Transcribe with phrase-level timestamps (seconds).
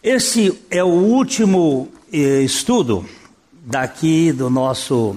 [0.00, 3.04] Esse é o último eh, estudo
[3.52, 5.16] daqui do nosso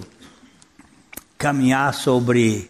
[1.38, 2.68] caminhar sobre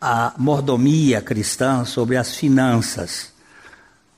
[0.00, 3.32] a mordomia cristã, sobre as finanças.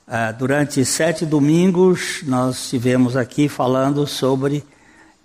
[0.07, 4.63] Uh, durante sete domingos, nós estivemos aqui falando sobre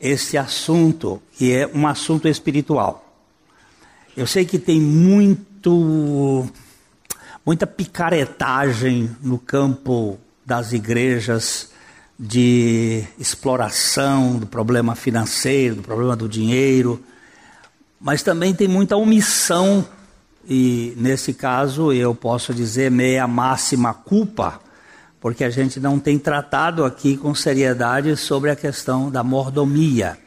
[0.01, 3.23] esse assunto, que é um assunto espiritual.
[4.17, 6.49] Eu sei que tem muito,
[7.45, 11.71] muita picaretagem no campo das igrejas
[12.19, 17.03] de exploração do problema financeiro, do problema do dinheiro,
[18.01, 19.87] mas também tem muita omissão,
[20.49, 24.61] e nesse caso eu posso dizer meia máxima culpa
[25.23, 30.19] porque a gente não tem tratado aqui com seriedade sobre a questão da mordomia.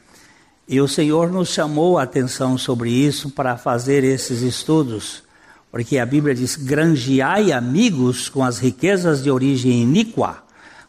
[0.66, 5.22] E o Senhor nos chamou a atenção sobre isso para fazer esses estudos,
[5.70, 10.45] porque a Bíblia diz: granjeai amigos com as riquezas de origem iníqua,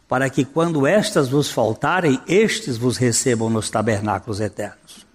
[0.07, 5.05] para que quando estas vos faltarem, estes vos recebam nos tabernáculos eternos.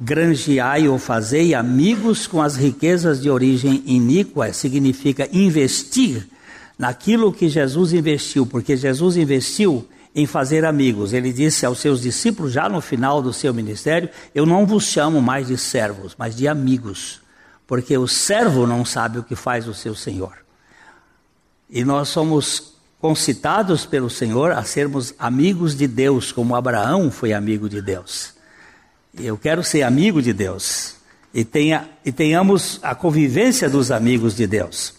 [0.00, 6.26] Granjeai ou fazei amigos com as riquezas de origem iníqua significa investir
[6.78, 11.12] naquilo que Jesus investiu, porque Jesus investiu em fazer amigos.
[11.12, 15.20] Ele disse aos seus discípulos, já no final do seu ministério: Eu não vos chamo
[15.20, 17.20] mais de servos, mas de amigos,
[17.66, 20.38] porque o servo não sabe o que faz o seu senhor.
[21.68, 27.68] E nós somos concitados pelo Senhor a sermos amigos de Deus, como Abraão foi amigo
[27.68, 28.34] de Deus.
[29.18, 30.96] Eu quero ser amigo de Deus
[31.32, 34.94] e, tenha, e tenhamos a convivência dos amigos de Deus.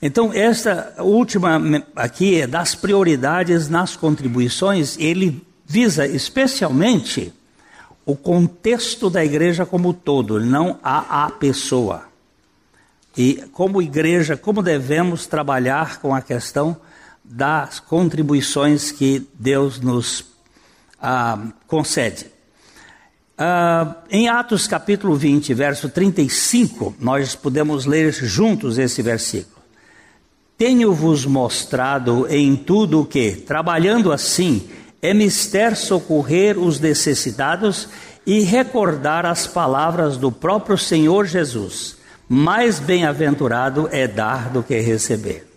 [0.00, 1.60] Então, esta última
[1.96, 7.32] aqui é das prioridades nas contribuições, ele visa especialmente
[8.06, 12.04] o contexto da igreja como todo, não a, a pessoa.
[13.16, 16.76] E como igreja, como devemos trabalhar com a questão
[17.28, 20.24] das contribuições que Deus nos
[21.00, 22.26] ah, concede.
[23.36, 29.58] Ah, em Atos capítulo 20, verso 35, nós podemos ler juntos esse versículo.
[30.56, 34.68] Tenho-vos mostrado em tudo que, trabalhando assim,
[35.00, 37.88] é mister socorrer os necessitados
[38.26, 41.96] e recordar as palavras do próprio Senhor Jesus.
[42.28, 45.47] Mais bem-aventurado é dar do que receber.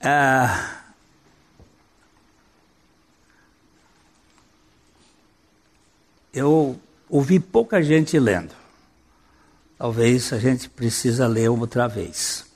[0.00, 0.76] Ah,
[6.32, 6.78] eu
[7.08, 8.54] ouvi pouca gente lendo.
[9.76, 12.46] Talvez a gente precisa ler outra vez.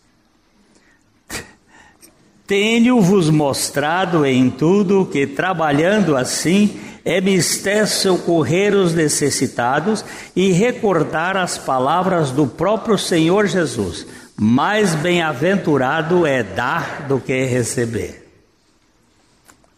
[2.47, 10.05] Tenho-vos mostrado em tudo que, trabalhando assim, é mister socorrer os necessitados
[10.35, 14.07] e recordar as palavras do próprio Senhor Jesus.
[14.45, 18.29] Mais bem-aventurado é dar do que receber.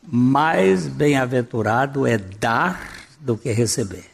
[0.03, 4.07] Mais bem-aventurado é dar do que receber.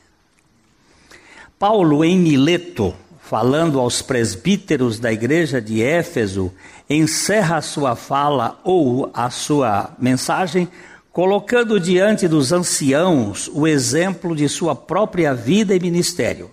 [1.56, 6.52] Paulo, em Mileto, falando aos presbíteros da igreja de Éfeso,
[6.88, 10.66] encerra a sua fala ou a sua mensagem
[11.12, 16.50] colocando diante dos anciãos o exemplo de sua própria vida e ministério.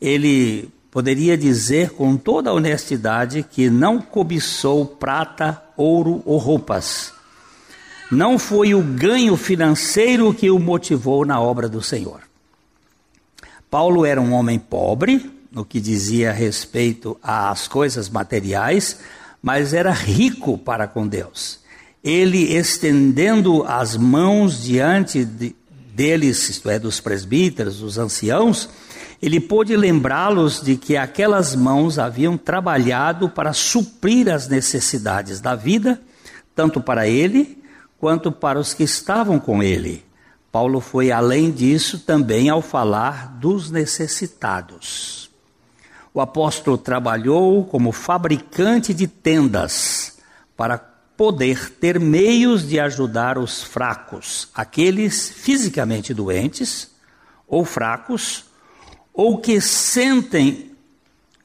[0.00, 7.12] Ele poderia dizer com toda honestidade que não cobiçou prata, ouro ou roupas.
[8.10, 12.20] Não foi o ganho financeiro que o motivou na obra do Senhor.
[13.70, 18.98] Paulo era um homem pobre, no que dizia respeito às coisas materiais,
[19.40, 21.60] mas era rico para com Deus.
[22.02, 25.54] Ele estendendo as mãos diante de,
[25.94, 28.68] deles, isto é, dos presbíteros, dos anciãos,
[29.22, 36.00] ele pôde lembrá-los de que aquelas mãos haviam trabalhado para suprir as necessidades da vida,
[36.54, 37.62] tanto para ele
[37.98, 40.04] quanto para os que estavam com ele.
[40.50, 45.30] Paulo foi além disso também ao falar dos necessitados.
[46.12, 50.18] O apóstolo trabalhou como fabricante de tendas
[50.56, 50.78] para
[51.16, 56.90] poder ter meios de ajudar os fracos, aqueles fisicamente doentes
[57.46, 58.49] ou fracos,
[59.12, 60.72] ou que sentem,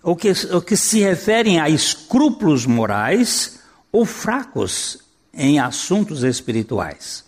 [0.01, 3.59] ou que, ou que se referem a escrúpulos morais
[3.91, 5.00] ou fracos
[5.33, 7.25] em assuntos espirituais.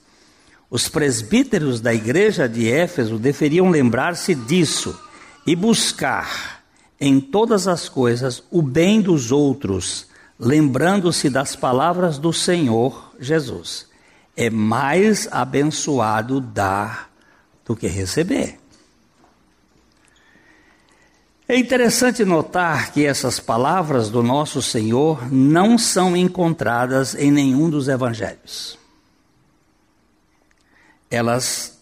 [0.70, 4.98] Os presbíteros da igreja de Éfeso deveriam lembrar-se disso
[5.46, 6.64] e buscar
[7.00, 10.08] em todas as coisas o bem dos outros,
[10.38, 13.88] lembrando-se das palavras do Senhor Jesus.
[14.36, 17.10] É mais abençoado dar
[17.66, 18.60] do que receber.
[21.50, 27.88] É interessante notar que essas palavras do nosso Senhor não são encontradas em nenhum dos
[27.88, 28.78] evangelhos.
[31.10, 31.78] elas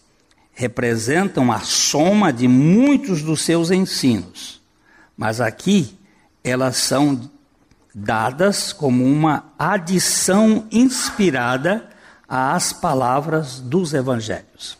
[0.54, 4.60] representam a soma de muitos dos seus ensinos,
[5.16, 5.98] mas aqui
[6.44, 7.28] elas são
[7.92, 11.90] dadas como uma adição inspirada
[12.28, 14.78] às palavras dos evangelhos.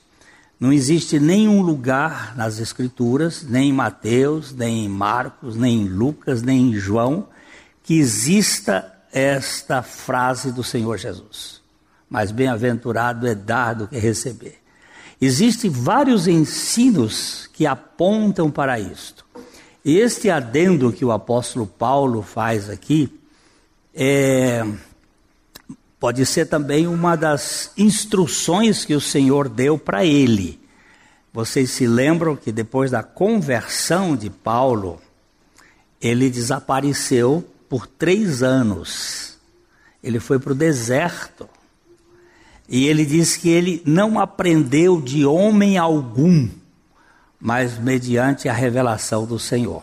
[0.59, 6.41] Não existe nenhum lugar nas Escrituras, nem em Mateus, nem em Marcos, nem em Lucas,
[6.41, 7.29] nem em João,
[7.83, 11.61] que exista esta frase do Senhor Jesus.
[12.09, 14.59] Mas bem-aventurado é dar do que receber.
[15.21, 19.25] Existem vários ensinos que apontam para isto.
[19.85, 23.21] Este adendo que o apóstolo Paulo faz aqui
[23.95, 24.67] é,
[26.07, 30.57] pode ser também uma das instruções que o Senhor deu para ele.
[31.33, 35.01] Vocês se lembram que depois da conversão de Paulo,
[36.01, 39.37] ele desapareceu por três anos.
[40.01, 41.49] Ele foi para o deserto.
[42.69, 46.49] E ele diz que ele não aprendeu de homem algum,
[47.41, 49.83] mas mediante a revelação do Senhor.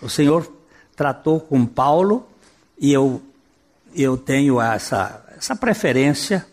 [0.00, 0.48] O Senhor
[0.94, 2.24] tratou com Paulo
[2.78, 3.20] e eu,
[3.94, 6.46] eu tenho essa, essa preferência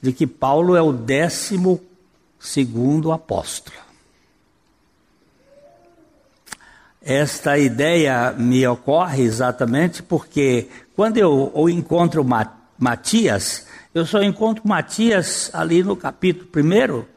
[0.00, 1.80] de que Paulo é o décimo
[2.38, 3.76] segundo apóstolo.
[7.00, 12.24] Esta ideia me ocorre exatamente porque quando eu, eu encontro
[12.78, 17.08] Matias, eu só encontro Matias ali no capítulo primeiro,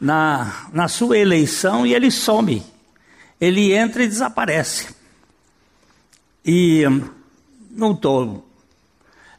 [0.00, 2.62] na, na sua eleição, e ele some.
[3.40, 4.94] Ele entra e desaparece.
[6.44, 6.84] E
[7.70, 8.45] não estou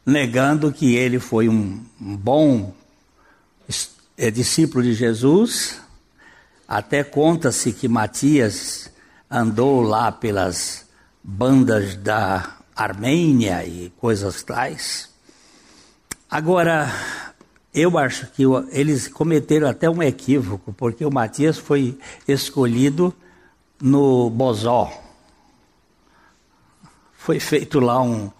[0.08, 2.72] negando que ele foi um, bom
[4.16, 5.82] é, discípulo de Jesus.
[6.66, 8.90] Até conta-se que Matias
[9.30, 10.86] andou lá pelas
[11.22, 15.10] bandas da Armênia e coisas tais.
[16.30, 16.90] Agora,
[17.74, 23.14] eu acho que eles cometeram até um equívoco, porque o Matias foi escolhido
[23.78, 24.90] no Bozó.
[27.12, 28.30] Foi feito lá um,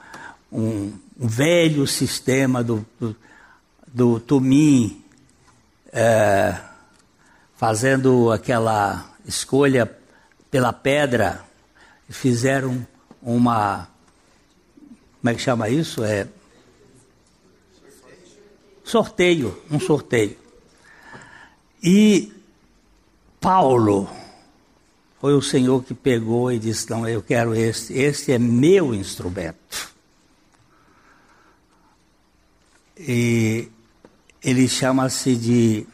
[0.50, 3.16] um velho sistema do, do,
[3.86, 5.02] do Tumim,
[5.92, 6.56] é,
[7.56, 9.90] fazendo aquela escolha
[10.50, 11.44] pela pedra,
[12.08, 12.86] fizeram
[13.20, 13.88] uma.
[15.20, 16.04] Como é que chama isso?
[16.04, 16.28] É.
[18.84, 20.36] Sorteio, um sorteio.
[21.82, 22.32] E
[23.40, 24.08] Paulo
[25.20, 29.57] foi o Senhor que pegou e disse: Não, eu quero este, este é meu instrumento.
[32.98, 33.68] E
[34.42, 35.86] ele chama-se de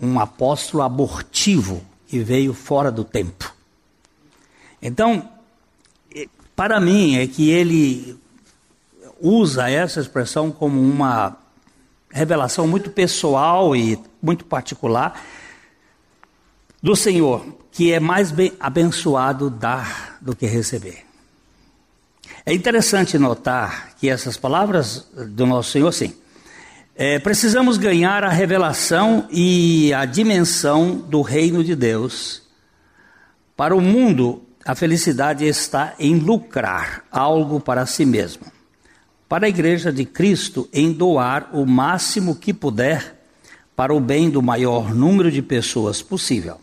[0.00, 3.52] um apóstolo abortivo que veio fora do tempo.
[4.80, 5.28] Então,
[6.54, 8.18] para mim, é que ele
[9.20, 11.36] usa essa expressão como uma
[12.10, 15.20] revelação muito pessoal e muito particular
[16.80, 21.04] do Senhor, que é mais abençoado dar do que receber.
[22.46, 26.14] É interessante notar que essas palavras do nosso Senhor, sim,
[26.94, 32.42] é, precisamos ganhar a revelação e a dimensão do reino de Deus.
[33.56, 38.44] Para o mundo, a felicidade está em lucrar algo para si mesmo.
[39.26, 43.24] Para a Igreja de Cristo, em doar o máximo que puder
[43.74, 46.60] para o bem do maior número de pessoas possível.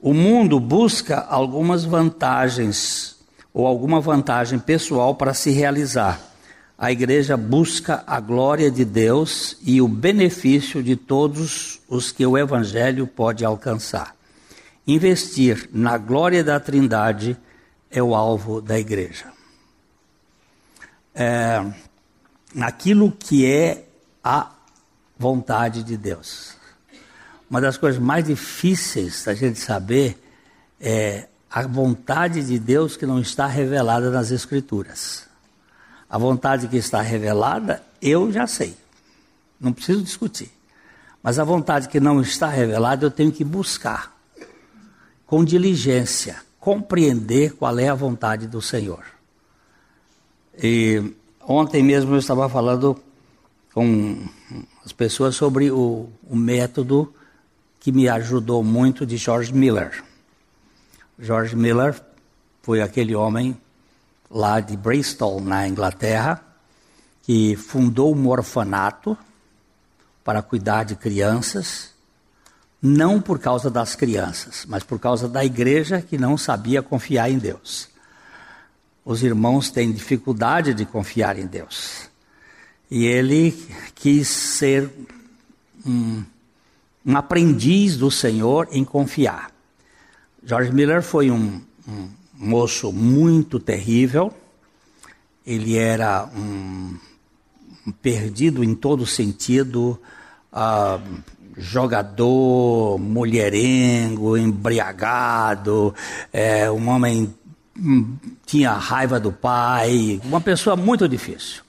[0.00, 3.13] O mundo busca algumas vantagens
[3.54, 6.20] ou alguma vantagem pessoal para se realizar.
[6.76, 12.36] A igreja busca a glória de Deus e o benefício de todos os que o
[12.36, 14.16] evangelho pode alcançar.
[14.84, 17.36] Investir na glória da Trindade
[17.88, 19.32] é o alvo da igreja.
[21.14, 21.64] É,
[22.52, 23.84] naquilo que é
[24.22, 24.50] a
[25.16, 26.56] vontade de Deus.
[27.48, 30.20] Uma das coisas mais difíceis da gente saber
[30.80, 35.28] é a vontade de Deus que não está revelada nas Escrituras.
[36.10, 38.76] A vontade que está revelada, eu já sei.
[39.60, 40.50] Não preciso discutir.
[41.22, 44.12] Mas a vontade que não está revelada, eu tenho que buscar
[45.28, 49.04] com diligência, compreender qual é a vontade do Senhor.
[50.60, 53.00] E ontem mesmo eu estava falando
[53.72, 54.26] com
[54.84, 57.14] as pessoas sobre o, o método
[57.78, 60.02] que me ajudou muito de George Miller.
[61.18, 62.00] George Miller
[62.62, 63.56] foi aquele homem
[64.30, 66.42] lá de Bristol, na Inglaterra,
[67.22, 69.16] que fundou um orfanato
[70.22, 71.92] para cuidar de crianças
[72.80, 77.38] não por causa das crianças, mas por causa da igreja que não sabia confiar em
[77.38, 77.88] Deus.
[79.04, 82.10] Os irmãos têm dificuldade de confiar em Deus.
[82.90, 83.52] E ele
[83.94, 84.90] quis ser
[85.86, 86.24] um
[87.04, 89.53] um aprendiz do Senhor em confiar.
[90.46, 94.32] George Miller foi um, um moço muito terrível,
[95.46, 96.96] ele era um,
[97.86, 99.98] um perdido em todo sentido,
[100.52, 101.00] uh,
[101.56, 105.94] jogador, mulherengo, embriagado,
[106.32, 107.34] é, um homem
[107.78, 111.62] hum, tinha raiva do pai, uma pessoa muito difícil.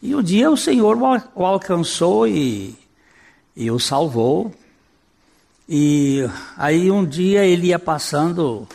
[0.00, 0.96] E um dia o Senhor
[1.34, 2.74] o alcançou e,
[3.56, 4.52] e o salvou.
[5.68, 6.20] E
[6.56, 8.66] aí um dia ele ia passando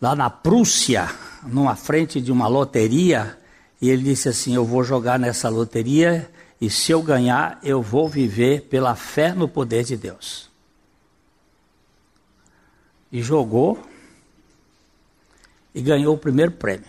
[0.00, 1.08] lá na Prússia,
[1.42, 3.38] numa frente de uma loteria,
[3.80, 6.30] e ele disse assim: Eu vou jogar nessa loteria
[6.60, 10.50] e se eu ganhar, eu vou viver pela fé no poder de Deus.
[13.10, 13.82] E jogou
[15.74, 16.88] e ganhou o primeiro prêmio.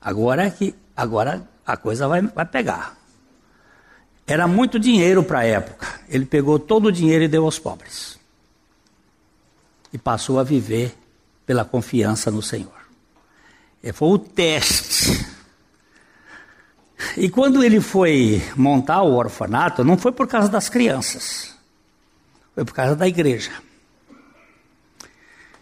[0.00, 2.96] Agora é que agora a coisa vai, vai pegar.
[4.26, 6.00] Era muito dinheiro para a época.
[6.08, 8.18] Ele pegou todo o dinheiro e deu aos pobres.
[9.92, 10.96] E passou a viver
[11.44, 12.82] pela confiança no Senhor.
[13.82, 15.26] E foi o teste.
[17.16, 21.54] E quando ele foi montar o orfanato, não foi por causa das crianças,
[22.54, 23.50] foi por causa da igreja.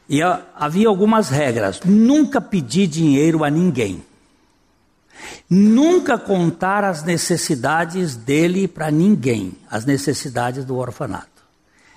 [0.09, 0.21] E
[0.55, 4.05] havia algumas regras: nunca pedir dinheiro a ninguém.
[5.53, 11.43] Nunca contar as necessidades dele para ninguém, as necessidades do orfanato.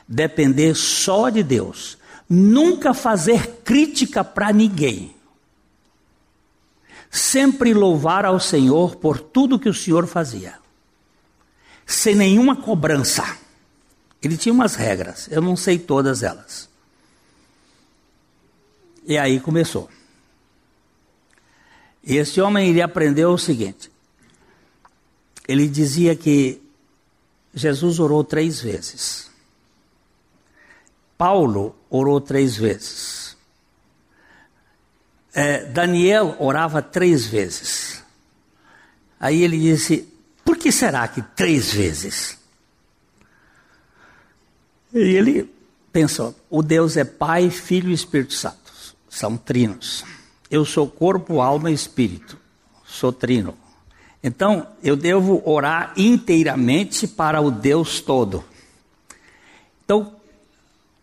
[0.07, 1.99] Depender só de Deus.
[2.27, 5.15] Nunca fazer crítica para ninguém.
[7.11, 10.55] Sempre louvar ao Senhor por tudo que o Senhor fazia.
[11.85, 13.37] Sem nenhuma cobrança.
[14.19, 16.67] Ele tinha umas regras, eu não sei todas elas.
[19.05, 19.89] E aí começou.
[22.03, 23.89] E esse homem ele aprendeu o seguinte:
[25.47, 26.61] ele dizia que
[27.53, 29.31] Jesus orou três vezes.
[31.17, 33.37] Paulo orou três vezes.
[35.33, 38.03] É, Daniel orava três vezes.
[39.19, 40.07] Aí ele disse:
[40.43, 42.37] por que será que três vezes?
[44.93, 45.49] E ele
[45.91, 48.73] pensou: o Deus é Pai, Filho e Espírito Santo.
[49.09, 50.03] São trinos.
[50.49, 52.37] Eu sou corpo, alma e espírito.
[52.85, 53.57] Sou trino.
[54.23, 58.43] Então, eu devo orar inteiramente para o Deus todo.
[59.83, 60.15] Então,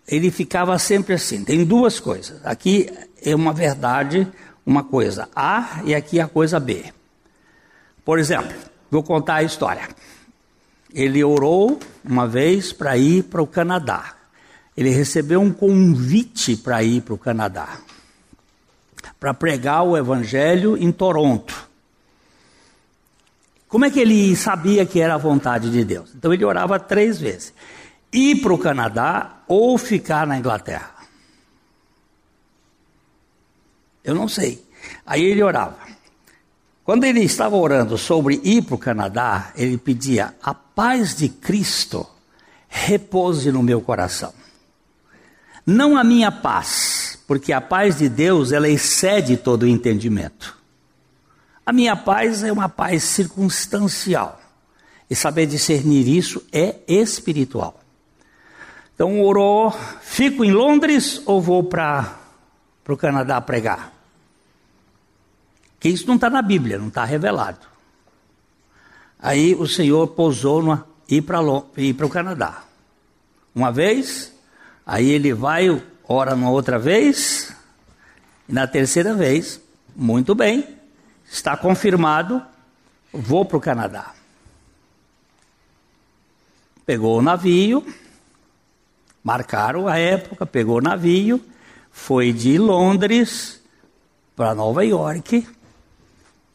[0.08, 1.44] ele ficava sempre assim.
[1.44, 2.40] Tem duas coisas.
[2.44, 2.90] Aqui
[3.22, 4.26] é uma verdade,
[4.64, 6.84] uma coisa A e aqui a coisa B.
[8.04, 8.56] Por exemplo,
[8.90, 9.88] vou contar a história.
[10.92, 14.14] Ele orou uma vez para ir para o Canadá.
[14.76, 17.78] Ele recebeu um convite para ir para o Canadá
[19.20, 21.68] para pregar o evangelho em Toronto.
[23.68, 26.10] Como é que ele sabia que era a vontade de Deus?
[26.16, 27.52] Então ele orava três vezes:
[28.10, 30.90] ir para o Canadá ou ficar na Inglaterra.
[34.02, 34.64] Eu não sei.
[35.06, 35.78] Aí ele orava.
[36.82, 42.04] Quando ele estava orando sobre ir para o Canadá, ele pedia: a paz de Cristo
[42.68, 44.32] repouse no meu coração.
[45.64, 50.58] Não a minha paz, porque a paz de Deus, ela excede todo o entendimento.
[51.64, 54.40] A minha paz é uma paz circunstancial.
[55.08, 57.78] E saber discernir isso é espiritual.
[58.92, 59.70] Então orou,
[60.00, 62.18] fico em Londres ou vou para
[62.88, 63.92] o Canadá pregar?
[65.78, 67.64] Que isso não está na Bíblia, não está revelado.
[69.20, 72.64] Aí o Senhor pousou no ir para o Canadá.
[73.54, 74.34] Uma vez,
[74.84, 75.80] aí ele vai,
[76.12, 77.54] ora uma outra vez,
[78.48, 79.60] e na terceira vez,
[79.94, 80.66] muito bem,
[81.30, 82.42] está confirmado,
[83.12, 84.12] vou para o Canadá.
[86.84, 87.86] Pegou o navio,
[89.22, 91.40] marcaram a época, pegou o navio,
[91.92, 93.62] foi de Londres
[94.34, 95.46] para Nova York.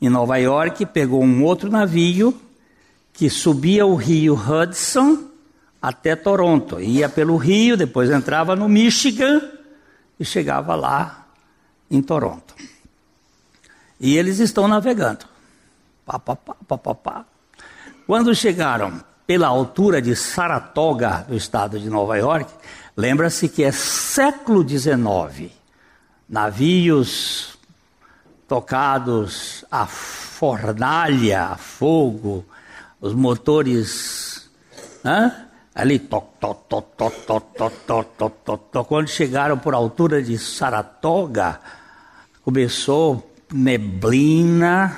[0.01, 2.38] Em Nova York, pegou um outro navio
[3.13, 5.29] que subia o rio Hudson
[5.86, 6.80] até Toronto.
[6.82, 9.39] Ia pelo rio, depois entrava no Michigan
[10.20, 11.27] e chegava lá
[11.92, 12.56] em Toronto.
[14.00, 15.25] E eles estão navegando.
[16.04, 17.25] Pá, pá, pá.
[18.08, 22.51] Quando chegaram pela altura de Saratoga, do estado de Nova York,
[22.98, 25.51] lembra-se que é século XIX.
[26.27, 27.60] Navios
[28.48, 32.44] tocados a fornalha, a fogo,
[33.00, 34.46] os motores
[35.06, 35.45] né?
[35.75, 38.88] Ali, toc, toc, toc, toc, toc, toc, toc, toc, toc, toc.
[38.88, 41.60] Quando chegaram por altura de Saratoga,
[42.44, 44.98] começou neblina,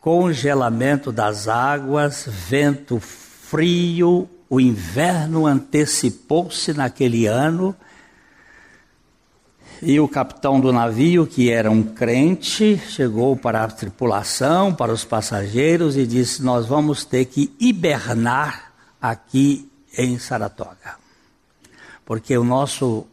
[0.00, 7.74] congelamento das águas, vento frio, o inverno antecipou-se naquele ano.
[9.82, 15.04] E o capitão do navio, que era um crente, chegou para a tripulação, para os
[15.04, 20.96] passageiros e disse: Nós vamos ter que hibernar aqui em Saratoga,
[22.04, 23.06] porque o nosso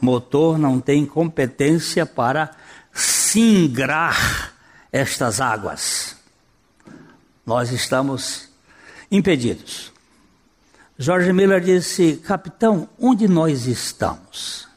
[0.00, 2.50] motor não tem competência para
[2.92, 4.54] singrar
[4.90, 6.16] estas águas.
[7.44, 8.48] Nós estamos
[9.10, 9.92] impedidos.
[10.98, 14.67] Jorge Miller disse: Capitão, onde nós estamos?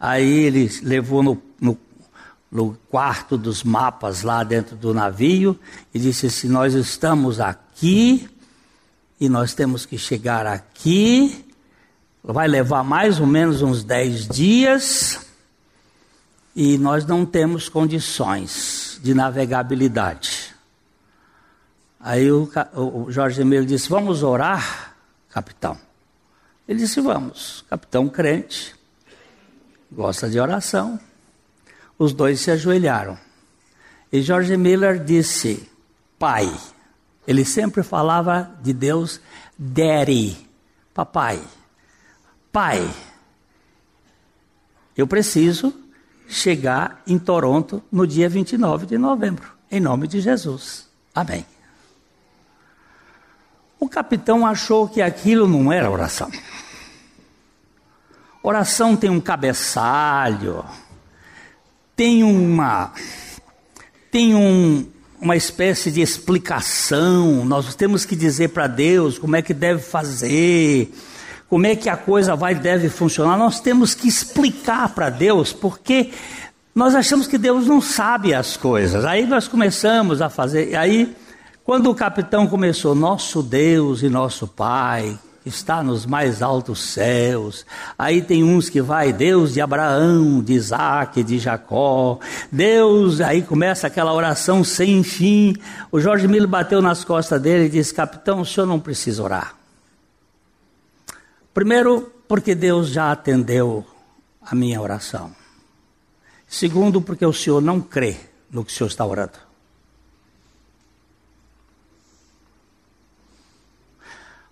[0.00, 1.78] Aí ele levou no, no,
[2.50, 5.60] no quarto dos mapas lá dentro do navio
[5.92, 8.26] e disse assim: Nós estamos aqui
[9.20, 11.44] e nós temos que chegar aqui.
[12.24, 15.20] Vai levar mais ou menos uns 10 dias
[16.56, 20.54] e nós não temos condições de navegabilidade.
[22.00, 24.96] Aí o, o Jorge Emílio disse: Vamos orar,
[25.28, 25.76] capitão.
[26.66, 27.66] Ele disse: Vamos.
[27.68, 28.74] Capitão crente,
[29.90, 30.98] gosta de oração.
[31.98, 33.18] Os dois se ajoelharam.
[34.12, 35.68] E George Miller disse:
[36.18, 36.50] Pai.
[37.26, 39.20] Ele sempre falava de Deus,
[39.56, 40.36] Daddy,
[40.92, 41.40] papai.
[42.50, 42.90] Pai,
[44.96, 45.72] eu preciso
[46.26, 50.88] chegar em Toronto no dia 29 de novembro, em nome de Jesus.
[51.14, 51.46] Amém.
[53.78, 56.30] O capitão achou que aquilo não era oração.
[58.42, 60.64] Oração tem um cabeçalho,
[61.94, 62.92] tem uma
[64.10, 64.86] tem um,
[65.20, 67.44] uma espécie de explicação.
[67.44, 70.90] Nós temos que dizer para Deus como é que deve fazer,
[71.48, 73.36] como é que a coisa vai deve funcionar.
[73.36, 76.10] Nós temos que explicar para Deus porque
[76.74, 79.04] nós achamos que Deus não sabe as coisas.
[79.04, 80.74] Aí nós começamos a fazer.
[80.76, 81.14] Aí
[81.62, 87.64] quando o capitão começou, nosso Deus e nosso Pai, está nos mais altos céus.
[87.98, 92.18] Aí tem uns que vai, Deus de Abraão, de Isaac, de Jacó.
[92.50, 95.54] Deus, aí começa aquela oração sem fim.
[95.90, 99.54] O Jorge Miller bateu nas costas dele e disse: Capitão, o senhor não precisa orar.
[101.52, 103.84] Primeiro, porque Deus já atendeu
[104.40, 105.32] a minha oração.
[106.46, 108.16] Segundo, porque o senhor não crê
[108.50, 109.49] no que o senhor está orando.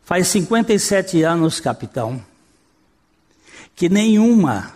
[0.08, 2.24] Faz 57 anos, capitão,
[3.76, 4.72] que nenhuma,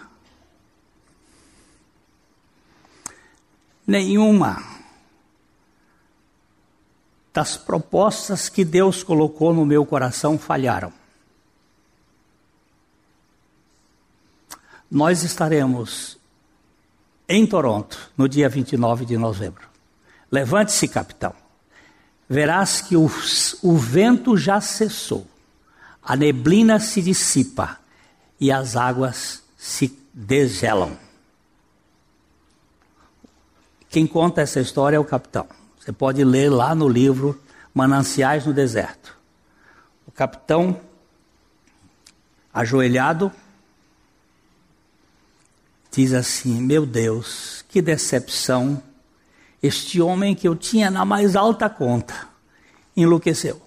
[3.86, 4.62] nenhuma
[7.32, 10.92] das propostas que Deus colocou no meu coração falharam.
[14.90, 16.18] Nós estaremos
[17.26, 19.66] em Toronto no dia 29 de novembro.
[20.30, 21.41] Levante-se, capitão
[22.32, 23.10] verás que o,
[23.62, 25.26] o vento já cessou,
[26.02, 27.78] a neblina se dissipa
[28.40, 30.96] e as águas se desgelam.
[33.90, 35.46] Quem conta essa história é o capitão.
[35.78, 37.38] Você pode ler lá no livro
[37.74, 39.14] Mananciais no Deserto.
[40.06, 40.80] O capitão,
[42.54, 43.30] ajoelhado,
[45.90, 48.82] diz assim: Meu Deus, que decepção
[49.62, 52.26] este homem que eu tinha na mais alta conta
[52.96, 53.62] enlouqueceu.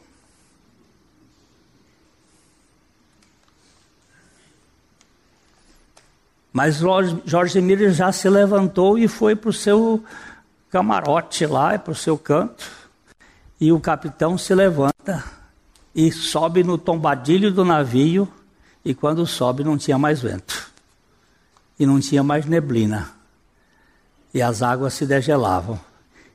[6.52, 6.80] Mas
[7.26, 10.04] Jorge Miller já se levantou e foi para o seu
[10.70, 12.66] camarote lá, para o seu canto.
[13.60, 15.24] E o capitão se levanta
[15.94, 18.28] e sobe no tombadilho do navio.
[18.86, 20.72] E quando sobe, não tinha mais vento.
[21.78, 23.15] E não tinha mais neblina
[24.36, 25.80] e as águas se degelavam.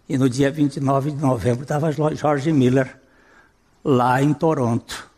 [0.09, 2.99] E no dia 29 de novembro estava Jorge Miller
[3.85, 5.11] lá em Toronto,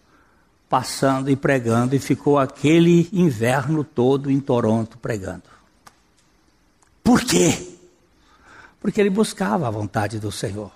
[0.69, 5.45] passando e pregando, e ficou aquele inverno todo em Toronto pregando.
[7.05, 7.79] Por quê?
[8.81, 10.73] Porque ele buscava a vontade do Senhor.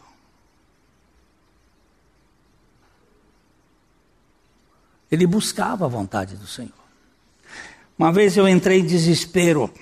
[5.11, 6.71] Ele buscava a vontade do Senhor.
[7.99, 9.73] Uma vez eu entrei em desespero.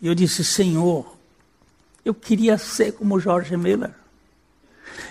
[0.00, 1.15] E eu disse: Senhor,
[2.06, 3.90] eu queria ser como Jorge Miller.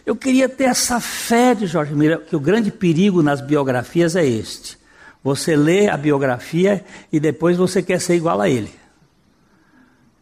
[0.06, 4.26] Eu queria ter essa fé de Jorge Miller, que o grande perigo nas biografias é
[4.26, 4.78] este.
[5.22, 8.74] Você lê a biografia e depois você quer ser igual a ele.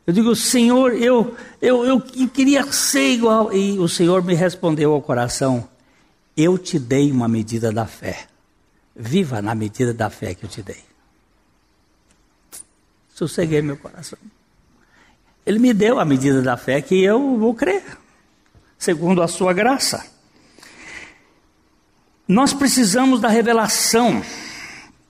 [0.08, 3.54] Eu digo, Senhor, eu, eu, eu, queria ser igual.
[3.54, 5.70] E o Senhor me respondeu ao coração:
[6.36, 8.26] Eu te dei uma medida da fé.
[8.96, 10.84] Viva na medida da fé que eu te dei.
[13.14, 14.18] Sosseguei meu coração.
[15.46, 17.84] Ele me deu a medida da fé que eu vou crer,
[18.78, 20.06] segundo a sua graça.
[22.28, 24.24] Nós precisamos da revelação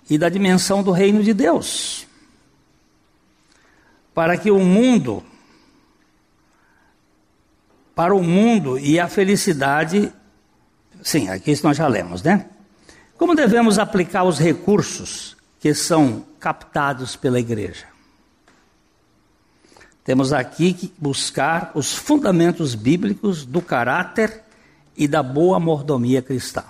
[0.09, 2.07] e da dimensão do reino de Deus
[4.13, 5.23] para que o mundo
[7.95, 10.11] para o mundo e a felicidade
[11.03, 12.47] sim, aqui isso nós já lemos, né?
[13.17, 17.85] Como devemos aplicar os recursos que são captados pela igreja?
[20.03, 24.41] Temos aqui que buscar os fundamentos bíblicos do caráter
[24.97, 26.63] e da boa mordomia cristã.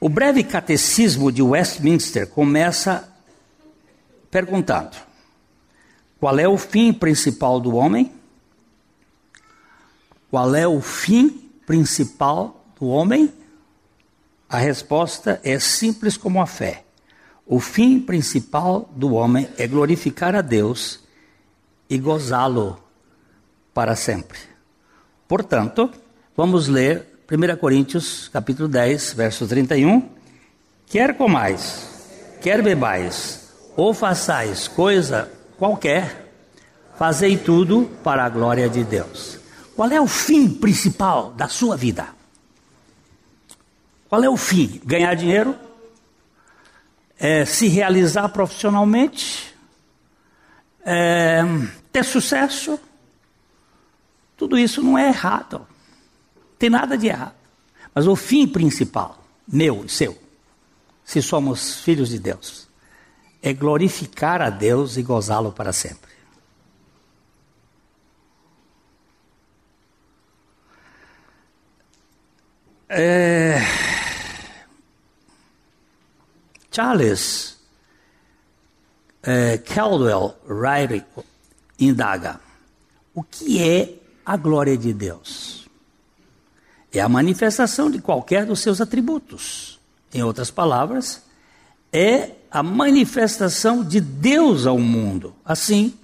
[0.00, 3.08] O breve catecismo de Westminster começa
[4.30, 4.96] perguntando:
[6.18, 8.12] qual é o fim principal do homem?
[10.28, 13.32] Qual é o fim principal do homem?
[14.48, 16.84] A resposta é simples como a fé.
[17.46, 21.00] O fim principal do homem é glorificar a Deus
[21.90, 22.80] e gozá-lo
[23.74, 24.38] para sempre.
[25.26, 25.90] Portanto,
[26.36, 30.08] vamos ler 1 Coríntios, capítulo 10, verso 31.
[30.86, 31.88] Quer comais,
[32.40, 36.32] quer bebais, ou façais coisa qualquer,
[36.96, 39.38] fazei tudo para a glória de Deus.
[39.76, 42.08] Qual é o fim principal da sua vida?
[44.08, 44.80] Qual é o fim?
[44.84, 45.56] Ganhar dinheiro?
[47.18, 49.54] É, se realizar profissionalmente?
[50.84, 51.42] É,
[51.92, 52.78] ter sucesso?
[54.36, 55.66] Tudo isso não é errado.
[56.58, 57.34] Tem nada de errado.
[57.94, 60.16] Mas o fim principal, meu e seu,
[61.04, 62.68] se somos filhos de Deus,
[63.42, 66.10] é glorificar a Deus e gozá-lo para sempre.
[72.88, 73.58] É...
[76.70, 77.58] Charles
[79.22, 81.04] é, Caldwell Riley
[81.80, 82.40] indaga:
[83.14, 85.68] o que é a glória de Deus?
[86.92, 89.78] É a manifestação de qualquer dos seus atributos.
[90.12, 91.22] Em outras palavras,
[91.92, 95.34] é a manifestação de Deus ao mundo.
[95.44, 95.94] Assim,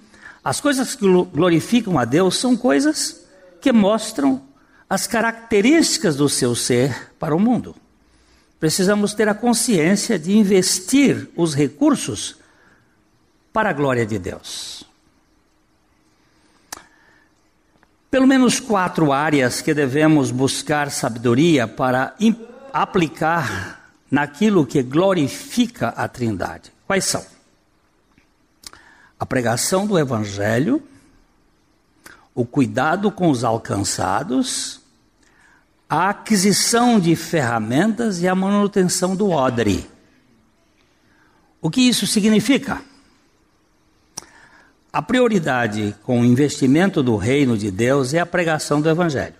[0.43, 3.21] as coisas que glorificam a Deus são coisas
[3.59, 4.41] que mostram
[4.89, 7.75] as características do seu ser para o mundo.
[8.59, 12.37] Precisamos ter a consciência de investir os recursos
[13.51, 14.85] para a glória de Deus.
[18.09, 22.15] Pelo menos quatro áreas que devemos buscar sabedoria para
[22.71, 26.71] aplicar naquilo que glorifica a Trindade.
[26.85, 27.25] Quais são?
[29.19, 30.81] A pregação do Evangelho,
[32.33, 34.79] o cuidado com os alcançados,
[35.89, 39.89] a aquisição de ferramentas e a manutenção do odre.
[41.61, 42.81] O que isso significa?
[44.91, 49.35] A prioridade com o investimento do reino de Deus é a pregação do Evangelho.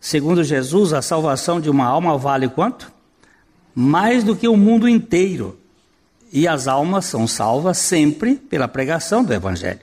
[0.00, 2.92] Segundo Jesus, a salvação de uma alma vale quanto?
[3.74, 5.58] Mais do que o mundo inteiro.
[6.32, 9.80] E as almas são salvas sempre pela pregação do Evangelho.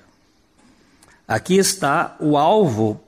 [1.27, 3.01] Aqui está o alvo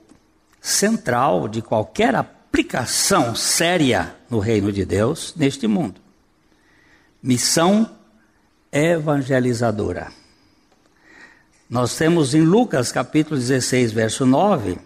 [0.60, 6.00] central de qualquer aplicação séria no reino de Deus neste mundo.
[7.22, 7.88] Missão
[8.72, 10.12] evangelizadora.
[11.68, 14.78] Nós temos em Lucas capítulo 16, verso 9,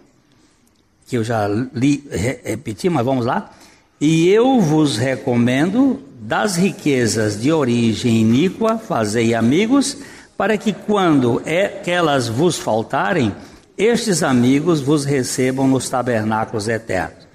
[1.05, 3.51] que eu já li, repeti, mas vamos lá.
[3.99, 9.97] E eu vos recomendo das riquezas de origem iníqua, fazei amigos,
[10.35, 13.35] para que quando é que elas vos faltarem,
[13.77, 17.27] estes amigos vos recebam nos tabernáculos eternos.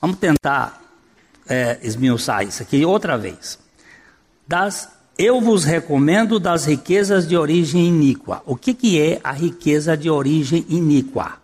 [0.00, 0.80] Vamos tentar
[1.48, 3.58] é, esmiuçar isso aqui outra vez.
[4.46, 8.42] Das, eu vos recomendo das riquezas de origem iníqua.
[8.46, 11.40] O que, que é a riqueza de origem iníqua?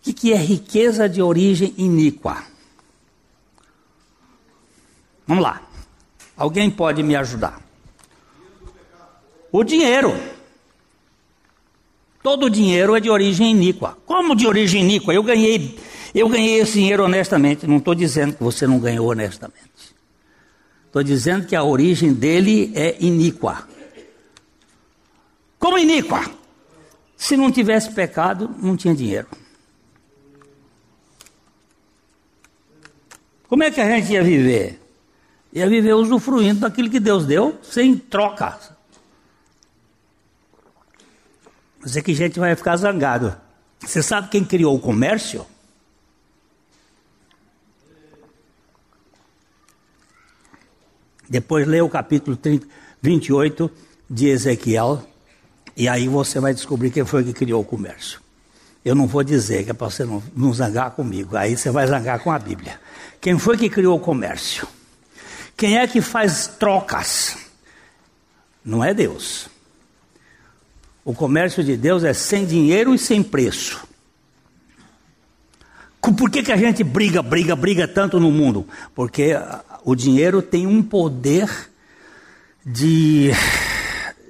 [0.00, 2.44] O que, que é riqueza de origem iníqua?
[5.26, 5.60] Vamos lá.
[6.36, 7.60] Alguém pode me ajudar?
[9.50, 10.14] O dinheiro.
[12.22, 13.98] Todo dinheiro é de origem iníqua.
[14.06, 15.12] Como de origem iníqua?
[15.12, 15.78] Eu ganhei,
[16.14, 17.66] eu ganhei esse dinheiro honestamente.
[17.66, 19.87] Não estou dizendo que você não ganhou honestamente.
[20.88, 23.68] Estou dizendo que a origem dele é iníqua.
[25.58, 26.24] Como iníqua?
[27.14, 29.28] Se não tivesse pecado, não tinha dinheiro.
[33.48, 34.80] Como é que a gente ia viver?
[35.52, 38.58] Ia viver usufruindo daquilo que Deus deu, sem troca,
[41.80, 43.36] Mas é que gente vai ficar zangado.
[43.80, 45.46] Você sabe quem criou o comércio?
[51.28, 52.66] Depois lê o capítulo 30,
[53.02, 53.70] 28
[54.08, 55.02] de Ezequiel,
[55.76, 58.20] e aí você vai descobrir quem foi que criou o comércio.
[58.84, 61.36] Eu não vou dizer, que é para você não, não zangar comigo.
[61.36, 62.80] Aí você vai zangar com a Bíblia.
[63.20, 64.66] Quem foi que criou o comércio?
[65.56, 67.36] Quem é que faz trocas?
[68.64, 69.48] Não é Deus.
[71.04, 73.86] O comércio de Deus é sem dinheiro e sem preço.
[76.00, 78.66] Por que, que a gente briga, briga, briga tanto no mundo?
[78.94, 79.32] Porque
[79.88, 81.48] o dinheiro tem um poder
[82.64, 83.30] de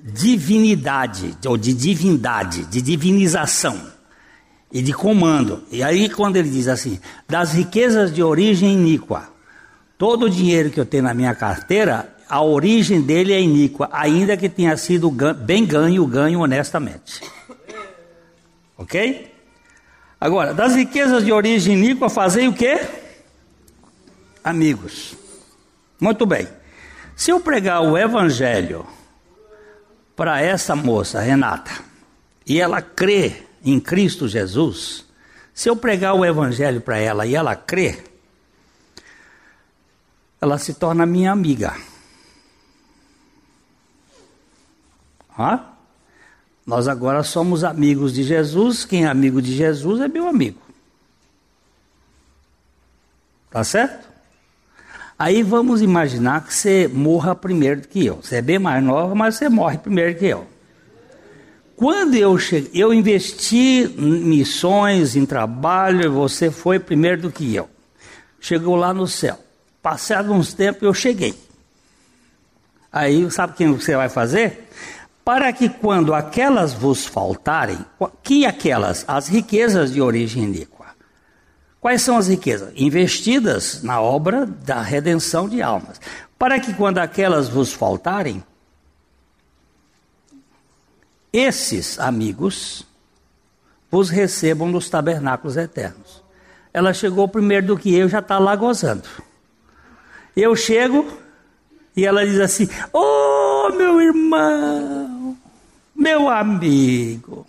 [0.01, 3.91] divinidade, ou de divindade, de divinização
[4.73, 5.65] e de comando.
[5.73, 9.29] E aí, quando ele diz assim: das riquezas de origem iníqua,
[9.99, 14.37] todo o dinheiro que eu tenho na minha carteira, a origem dele é iníqua, ainda
[14.37, 17.21] que tenha sido bem ganho, ganho honestamente.
[18.77, 19.35] Ok?
[20.21, 22.81] Agora, das riquezas de origem iníqua, fazei o quê?
[24.45, 25.18] Amigos.
[26.01, 26.49] Muito bem.
[27.17, 28.87] Se eu pregar o evangelho
[30.15, 31.73] para essa moça, Renata,
[32.47, 35.05] e ela crê em Cristo Jesus,
[35.53, 38.03] se eu pregar o evangelho para ela e ela crê,
[40.41, 41.75] ela se torna minha amiga.
[45.37, 45.65] Hã?
[46.65, 50.61] Nós agora somos amigos de Jesus, quem é amigo de Jesus é meu amigo.
[53.51, 54.08] Tá certo?
[55.19, 58.21] Aí vamos imaginar que você morra primeiro que eu.
[58.23, 60.47] Você é bem mais nova, mas você morre primeiro que eu.
[61.75, 67.69] Quando eu cheguei, eu investi em missões, em trabalho, você foi primeiro do que eu.
[68.41, 69.41] Chegou lá no céu.
[69.83, 71.35] Passado uns tempos eu cheguei.
[72.93, 74.69] Aí sabe o que você vai fazer?
[75.25, 77.79] Para que quando aquelas vos faltarem,
[78.23, 79.05] que aquelas?
[79.09, 80.78] As riquezas de origem iníqua
[81.81, 82.73] Quais são as riquezas?
[82.77, 86.01] Investidas na obra da redenção de almas.
[86.39, 88.43] Para que quando aquelas vos faltarem,
[91.33, 92.85] esses amigos
[93.91, 96.23] vos recebam nos tabernáculos eternos.
[96.73, 99.09] Ela chegou primeiro do que eu, já está lá gozando.
[100.37, 101.07] Eu chego
[101.97, 105.37] e ela diz assim: Oh, meu irmão,
[105.95, 107.47] meu amigo.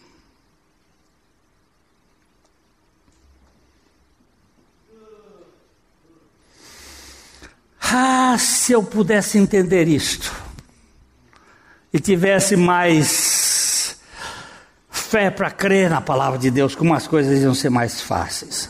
[7.91, 10.32] Ah, se eu pudesse entender isto
[11.91, 13.97] e tivesse mais
[14.91, 18.69] fé para crer na palavra de Deus, como as coisas iam ser mais fáceis.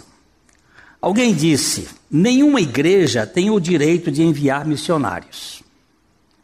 [1.02, 5.62] Alguém disse: nenhuma igreja tem o direito de enviar missionários.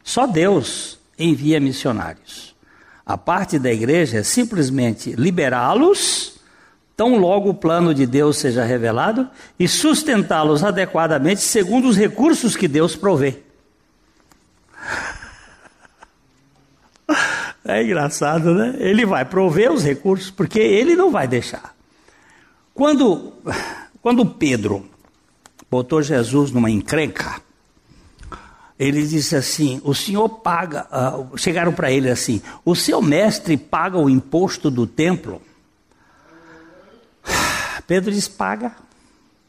[0.04, 2.54] Só Deus envia missionários.
[3.06, 6.35] A parte da igreja é simplesmente liberá-los
[6.96, 9.28] tão logo o plano de Deus seja revelado,
[9.58, 13.42] e sustentá-los adequadamente segundo os recursos que Deus provê.
[17.68, 18.76] É engraçado, né?
[18.78, 21.74] Ele vai prover os recursos, porque ele não vai deixar.
[22.72, 23.32] Quando,
[24.00, 24.88] quando Pedro
[25.68, 27.40] botou Jesus numa encrenca,
[28.78, 30.86] ele disse assim: O senhor paga.
[30.92, 35.42] Uh, chegaram para ele assim: O seu mestre paga o imposto do templo?
[37.86, 38.72] Pedro diz: paga.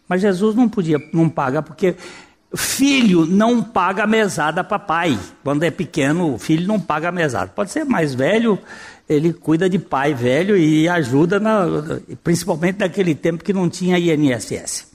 [0.08, 1.96] Mas Jesus não podia não pagar, porque
[2.56, 5.18] filho não paga mesada para pai.
[5.44, 7.52] Quando é pequeno, o filho não paga mesada.
[7.54, 8.58] Pode ser mais velho,
[9.08, 11.66] ele cuida de pai velho e ajuda, na,
[12.24, 14.88] principalmente naquele tempo que não tinha INSS.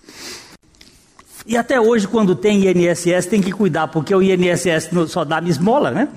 [1.46, 5.90] E até hoje, quando tem INSS, tem que cuidar, porque o INSS só dá esmola,
[5.90, 6.08] né?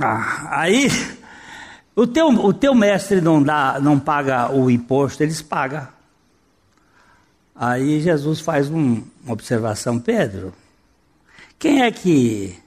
[0.00, 0.88] Ah, aí
[1.94, 5.86] o teu, o teu mestre não, dá, não paga o imposto, eles pagam.
[7.54, 10.52] Aí Jesus faz um, uma observação, Pedro,
[11.58, 12.58] quem é que,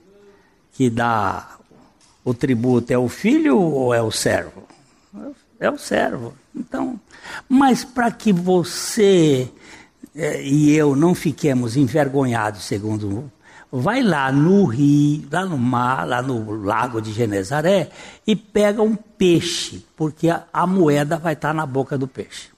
[0.74, 1.58] que dá
[2.24, 2.94] o tributo?
[2.94, 4.64] É o filho ou é o servo?
[5.60, 6.34] É o servo.
[6.56, 7.00] Então,
[7.50, 9.50] mas para que você
[10.16, 13.32] é, e eu não fiquemos envergonhados, segundo
[13.76, 17.90] vai lá no rio, lá no mar, lá no lago de Genezaré
[18.26, 22.50] e pega um peixe, porque a, a moeda vai estar na boca do peixe.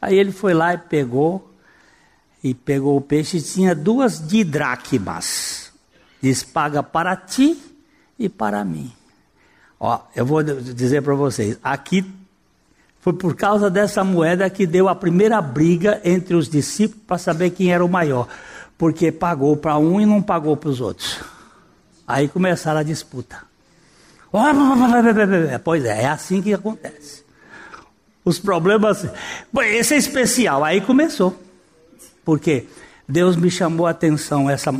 [0.00, 1.52] Aí ele foi lá e pegou,
[2.42, 5.72] e pegou o peixe e tinha duas didraquimas.
[6.22, 7.60] Diz: paga para ti
[8.16, 8.92] e para mim.
[9.80, 12.08] Ó, eu vou dizer para vocês, aqui
[13.00, 17.50] foi por causa dessa moeda que deu a primeira briga entre os discípulos para saber
[17.50, 18.28] quem era o maior
[18.78, 21.20] porque pagou para um e não pagou para os outros.
[22.06, 23.42] Aí começaram a disputa.
[25.64, 27.24] Pois é, é assim que acontece.
[28.24, 29.06] Os problemas.
[29.62, 30.62] Esse é especial.
[30.62, 31.36] Aí começou.
[32.24, 32.66] Porque
[33.06, 34.72] Deus me chamou a atenção essa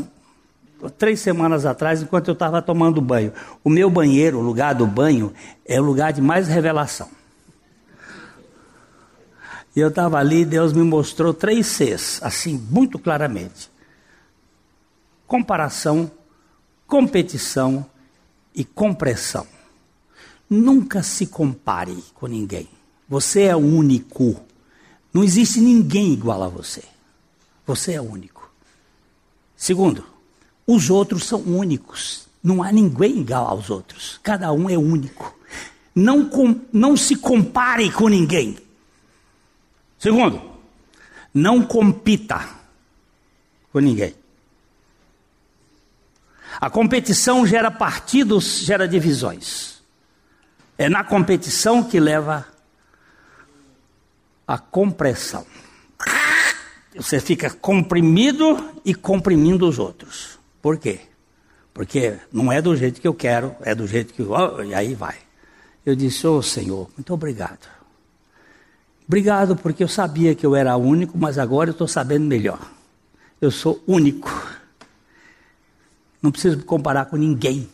[0.96, 3.32] três semanas atrás, enquanto eu estava tomando banho.
[3.64, 5.32] O meu banheiro, o lugar do banho,
[5.66, 7.08] é o lugar de mais revelação.
[9.74, 13.70] E eu estava ali, Deus me mostrou três Cs, assim, muito claramente:
[15.28, 16.10] comparação,
[16.86, 17.86] competição
[18.54, 19.46] e compressão.
[20.48, 22.66] Nunca se compare com ninguém.
[23.06, 24.40] Você é único.
[25.12, 26.82] Não existe ninguém igual a você.
[27.66, 28.50] Você é único.
[29.54, 30.04] Segundo,
[30.66, 32.26] os outros são únicos.
[32.42, 34.18] Não há ninguém igual aos outros.
[34.22, 35.36] Cada um é único.
[35.94, 38.56] Não, com, não se compare com ninguém.
[39.98, 40.40] Segundo,
[41.34, 42.48] não compita
[43.70, 44.14] com ninguém.
[46.60, 49.78] A competição gera partidos, gera divisões.
[50.76, 52.46] É na competição que leva
[54.46, 55.46] a compressão.
[56.96, 60.38] Você fica comprimido e comprimindo os outros.
[60.60, 61.00] Por quê?
[61.72, 64.22] Porque não é do jeito que eu quero, é do jeito que.
[64.66, 65.16] E aí vai.
[65.86, 67.68] Eu disse, ô oh, Senhor, muito obrigado.
[69.06, 72.60] Obrigado porque eu sabia que eu era único, mas agora eu estou sabendo melhor.
[73.40, 74.28] Eu sou único.
[76.22, 77.68] Não preciso me comparar com ninguém.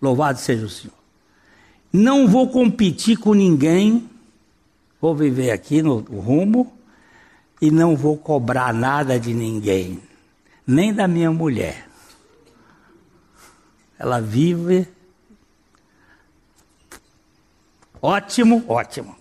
[0.00, 0.94] Louvado seja o Senhor.
[1.92, 4.08] Não vou competir com ninguém,
[5.00, 6.72] vou viver aqui no rumo
[7.60, 10.00] e não vou cobrar nada de ninguém,
[10.66, 11.88] nem da minha mulher.
[13.98, 14.88] Ela vive.
[18.00, 19.14] Ótimo, ótimo.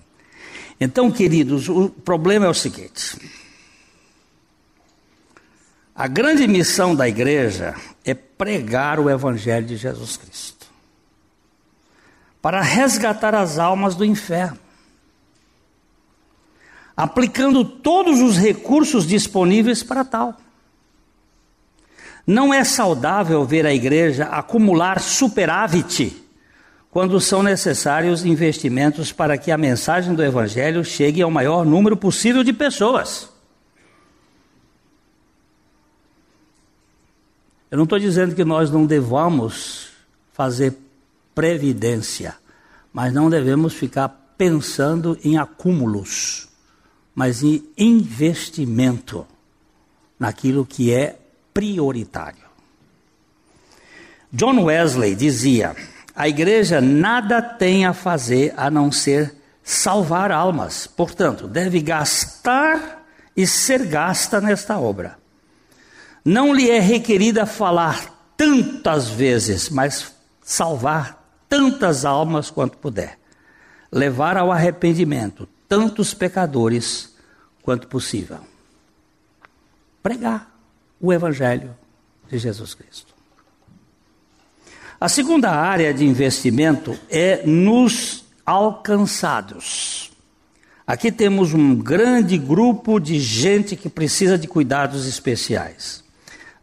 [0.79, 3.17] Então, queridos, o problema é o seguinte:
[5.99, 10.67] a grande missão da igreja é pregar o Evangelho de Jesus Cristo
[12.41, 14.57] para resgatar as almas do inferno,
[16.95, 20.37] aplicando todos os recursos disponíveis para tal.
[22.25, 26.15] Não é saudável ver a igreja acumular superávit
[26.89, 32.41] quando são necessários investimentos para que a mensagem do Evangelho chegue ao maior número possível
[32.41, 33.37] de pessoas.
[37.71, 39.89] Eu não estou dizendo que nós não devamos
[40.33, 40.75] fazer
[41.35, 42.35] previdência,
[42.91, 46.47] mas não devemos ficar pensando em acúmulos,
[47.13, 49.27] mas em investimento
[50.17, 51.19] naquilo que é
[51.53, 52.49] prioritário.
[54.31, 55.75] John Wesley dizia:
[56.15, 63.05] a igreja nada tem a fazer a não ser salvar almas, portanto, deve gastar
[63.37, 65.18] e ser gasta nesta obra.
[66.29, 70.13] Não lhe é requerida falar tantas vezes, mas
[70.43, 73.17] salvar tantas almas quanto puder,
[73.91, 77.15] levar ao arrependimento tantos pecadores
[77.63, 78.37] quanto possível.
[80.03, 80.55] Pregar
[81.01, 81.75] o Evangelho
[82.29, 83.15] de Jesus Cristo.
[85.01, 90.11] A segunda área de investimento é nos alcançados.
[90.85, 96.07] Aqui temos um grande grupo de gente que precisa de cuidados especiais.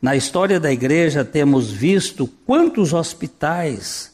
[0.06, 4.12] Na história da igreja, temos visto quantos hospitais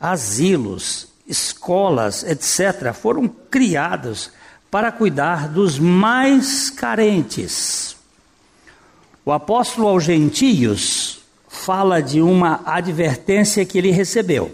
[0.00, 4.30] asilos, escolas, etc., foram criados
[4.70, 7.94] para cuidar dos mais carentes.
[9.22, 14.50] O apóstolo aos gentios fala de uma advertência que ele recebeu.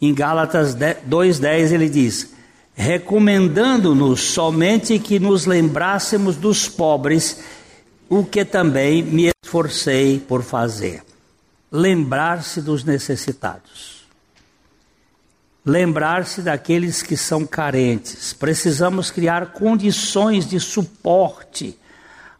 [0.00, 2.32] Em Gálatas 2,10 ele diz:
[2.76, 7.40] recomendando-nos somente que nos lembrássemos dos pobres,
[8.08, 11.02] o que também me esforcei por fazer.
[11.70, 14.02] Lembrar-se dos necessitados
[15.64, 18.32] lembrar-se daqueles que são carentes.
[18.32, 21.78] Precisamos criar condições de suporte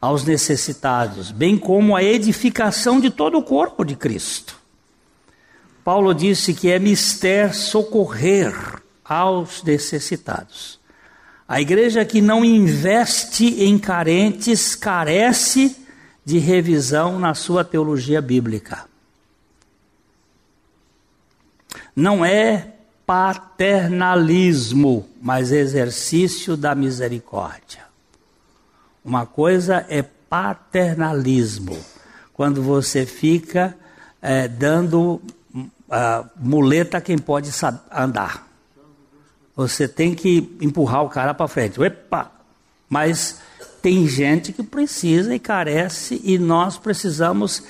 [0.01, 4.57] aos necessitados, bem como a edificação de todo o corpo de Cristo.
[5.85, 8.53] Paulo disse que é mister socorrer
[9.05, 10.81] aos necessitados.
[11.47, 15.82] A igreja que não investe em carentes carece
[16.25, 18.87] de revisão na sua teologia bíblica.
[21.95, 22.73] Não é
[23.07, 27.83] paternalismo, mas exercício da misericórdia.
[29.05, 31.79] Uma coisa é paternalismo,
[32.33, 33.77] quando você fica
[34.23, 35.21] é, dando
[35.55, 37.51] uh, muleta a quem pode
[37.91, 38.47] andar.
[39.55, 41.83] Você tem que empurrar o cara para frente.
[41.83, 42.31] Epa!
[42.89, 43.41] Mas
[43.83, 47.65] tem gente que precisa e carece, e nós precisamos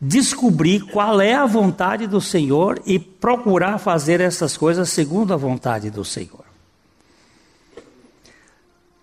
[0.00, 5.90] descobrir qual é a vontade do Senhor e procurar fazer essas coisas segundo a vontade
[5.90, 6.48] do Senhor.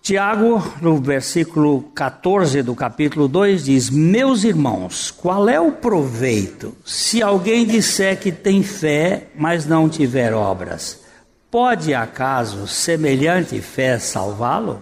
[0.02, 7.20] Tiago, no versículo 14 do capítulo 2, diz: Meus irmãos, qual é o proveito se
[7.22, 11.00] alguém disser que tem fé, mas não tiver obras?
[11.50, 14.80] Pode acaso semelhante fé salvá-lo?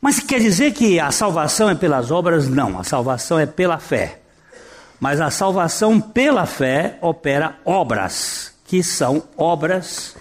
[0.00, 2.48] Mas quer dizer que a salvação é pelas obras?
[2.48, 4.20] Não, a salvação é pela fé.
[5.00, 10.16] Mas a salvação pela fé opera obras, que são obras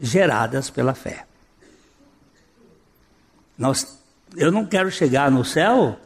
[0.00, 1.24] geradas pela fé.
[3.56, 3.98] Nós,
[4.36, 5.96] eu não quero chegar no céu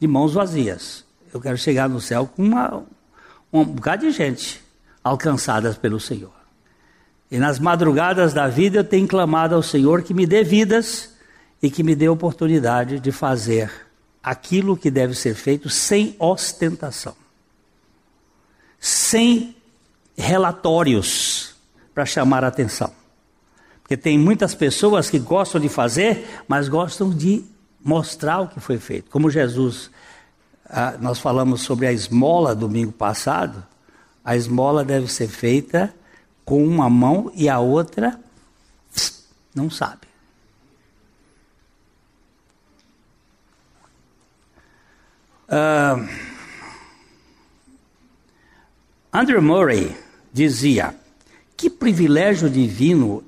[0.00, 1.04] de mãos vazias.
[1.32, 2.82] Eu quero chegar no céu com uma,
[3.52, 4.62] um bocado de gente
[5.02, 6.32] alcançadas pelo Senhor.
[7.30, 11.11] E nas madrugadas da vida eu tenho clamado ao Senhor que me dê vidas
[11.62, 13.70] e que me dê oportunidade de fazer
[14.22, 17.14] aquilo que deve ser feito sem ostentação,
[18.80, 19.56] sem
[20.16, 21.54] relatórios
[21.94, 22.92] para chamar a atenção.
[23.82, 27.44] Porque tem muitas pessoas que gostam de fazer, mas gostam de
[27.84, 29.10] mostrar o que foi feito.
[29.10, 29.90] Como Jesus,
[30.68, 33.64] ah, nós falamos sobre a esmola domingo passado,
[34.24, 35.92] a esmola deve ser feita
[36.44, 38.18] com uma mão e a outra
[39.54, 40.11] não sabe.
[45.52, 46.08] Uh,
[49.12, 49.94] Andrew Murray
[50.32, 50.94] dizia:
[51.54, 53.22] Que privilégio divino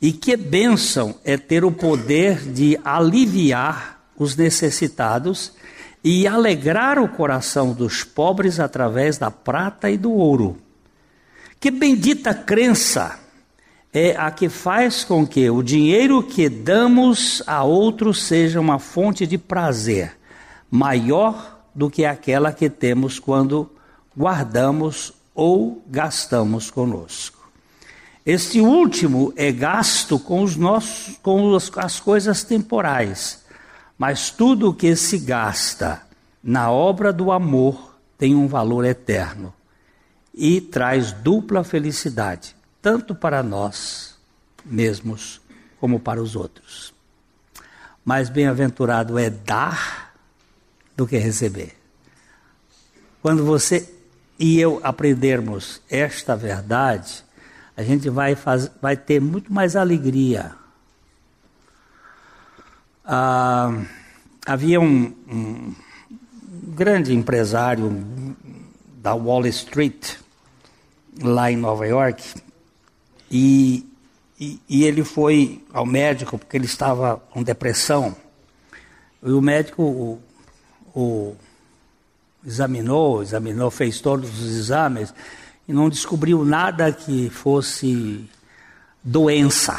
[0.00, 5.52] e que bênção é ter o poder de aliviar os necessitados
[6.04, 10.56] e alegrar o coração dos pobres através da prata e do ouro.
[11.58, 13.18] Que bendita crença
[13.92, 19.26] é a que faz com que o dinheiro que damos a outros seja uma fonte
[19.26, 20.16] de prazer
[20.70, 23.70] maior do que aquela que temos quando
[24.16, 27.50] guardamos ou gastamos conosco.
[28.24, 33.44] Este último é gasto com, os nossos, com as coisas temporais,
[33.98, 36.02] mas tudo o que se gasta
[36.42, 39.52] na obra do amor tem um valor eterno
[40.32, 44.14] e traz dupla felicidade, tanto para nós
[44.64, 45.40] mesmos
[45.78, 46.94] como para os outros.
[48.04, 50.03] Mais bem-aventurado é dar
[50.96, 51.74] do que receber.
[53.22, 53.88] Quando você
[54.38, 57.24] e eu aprendermos esta verdade,
[57.76, 60.52] a gente vai, faz, vai ter muito mais alegria.
[63.04, 63.82] Ah,
[64.46, 65.74] havia um, um,
[66.74, 68.04] grande empresário
[69.00, 70.16] da Wall Street,
[71.22, 72.22] lá em Nova York,
[73.30, 73.86] e,
[74.40, 78.16] e, e ele foi ao médico porque ele estava com depressão.
[79.22, 80.20] E o médico
[80.94, 81.34] o,
[82.46, 85.14] examinou, examinou, fez todos os exames
[85.66, 88.28] e não descobriu nada que fosse
[89.02, 89.76] doença.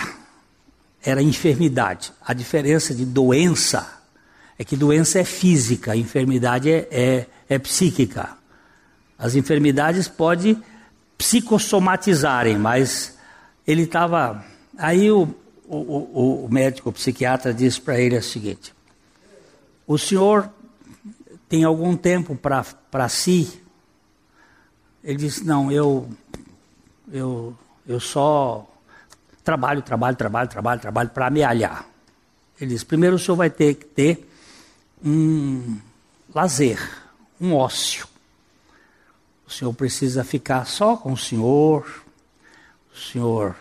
[1.03, 2.11] Era enfermidade.
[2.25, 3.87] A diferença de doença
[4.57, 8.29] é que doença é física, enfermidade é, é, é psíquica.
[9.17, 10.61] As enfermidades podem
[11.17, 13.17] psicossomatizarem, mas
[13.65, 14.43] ele estava.
[14.77, 15.29] Aí o,
[15.67, 18.73] o, o médico, o psiquiatra, disse para ele o seguinte:
[19.85, 20.49] O senhor
[21.47, 23.61] tem algum tempo para si
[25.05, 26.09] ele disse: Não, eu,
[27.13, 27.55] eu,
[27.87, 28.67] eu só
[29.43, 31.85] trabalho, trabalho, trabalho, trabalho, trabalho para amealhar.
[32.59, 34.27] Ele disse: Primeiro o senhor vai ter que ter
[35.05, 35.77] um
[36.33, 36.79] lazer,
[37.39, 38.07] um ócio.
[39.47, 42.03] O senhor precisa ficar só com o senhor.
[42.91, 43.55] O senhor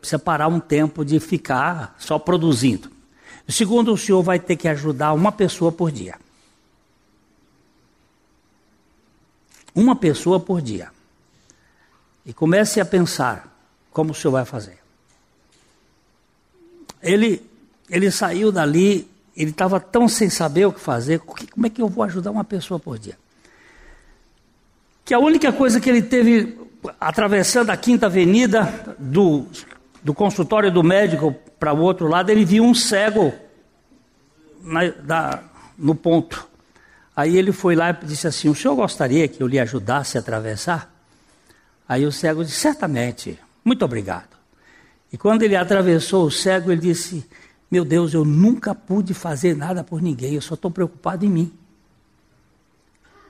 [0.00, 2.90] precisa parar um tempo de ficar só produzindo.
[3.48, 6.16] Segundo, o senhor vai ter que ajudar uma pessoa por dia.
[9.74, 10.90] Uma pessoa por dia.
[12.24, 13.56] E comece a pensar
[13.92, 14.78] como o senhor vai fazer.
[17.02, 17.42] Ele,
[17.88, 21.88] ele saiu dali, ele estava tão sem saber o que fazer, como é que eu
[21.88, 23.18] vou ajudar uma pessoa por dia?
[25.04, 26.58] Que a única coisa que ele teve
[27.00, 29.46] atravessando a quinta avenida do,
[30.02, 33.32] do consultório do médico para o outro lado, ele viu um cego
[34.62, 35.42] na, da,
[35.76, 36.46] no ponto.
[37.18, 40.20] Aí ele foi lá e disse assim: O senhor gostaria que eu lhe ajudasse a
[40.20, 40.88] atravessar?
[41.88, 44.36] Aí o cego disse: Certamente, muito obrigado.
[45.12, 47.28] E quando ele atravessou o cego, ele disse:
[47.68, 51.52] Meu Deus, eu nunca pude fazer nada por ninguém, eu só estou preocupado em mim.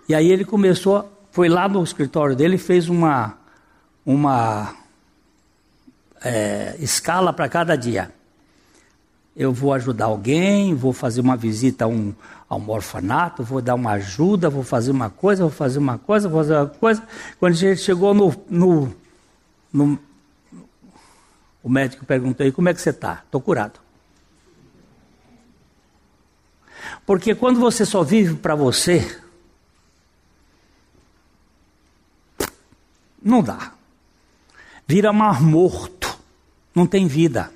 [0.06, 3.38] E aí ele começou, foi lá no escritório dele e fez uma,
[4.04, 4.76] uma
[6.22, 8.12] é, escala para cada dia.
[9.34, 12.12] Eu vou ajudar alguém, vou fazer uma visita a um,
[12.48, 16.28] a um orfanato, vou dar uma ajuda, vou fazer uma coisa, vou fazer uma coisa,
[16.28, 17.02] vou fazer uma coisa.
[17.38, 18.94] Quando a gente chegou no, no,
[19.72, 19.98] no
[21.62, 23.22] o médico perguntou: aí, como é que você está?
[23.24, 23.78] Estou curado.
[27.04, 29.20] Porque quando você só vive para você,
[33.22, 33.72] não dá.
[34.86, 36.18] vira mar morto,
[36.74, 37.52] não tem vida.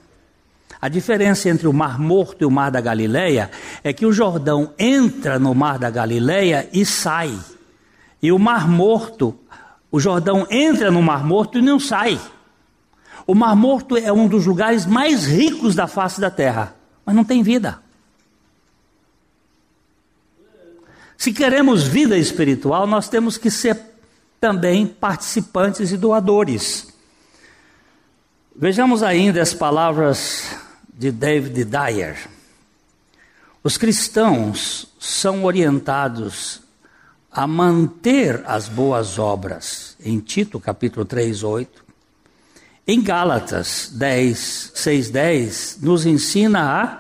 [0.82, 3.52] A diferença entre o Mar Morto e o Mar da Galileia
[3.84, 7.38] é que o Jordão entra no Mar da Galileia e sai.
[8.20, 9.38] E o Mar Morto,
[9.92, 12.20] o Jordão entra no Mar Morto e não sai.
[13.24, 16.74] O Mar Morto é um dos lugares mais ricos da face da terra,
[17.06, 17.80] mas não tem vida.
[21.16, 23.80] Se queremos vida espiritual, nós temos que ser
[24.40, 26.92] também participantes e doadores.
[28.56, 32.28] Vejamos ainda as palavras de David Dyer.
[33.64, 36.60] Os cristãos são orientados
[37.30, 41.84] a manter as boas obras, em Tito capítulo 3, 8.
[42.86, 46.98] Em Gálatas 10, 6, 10, nos ensina a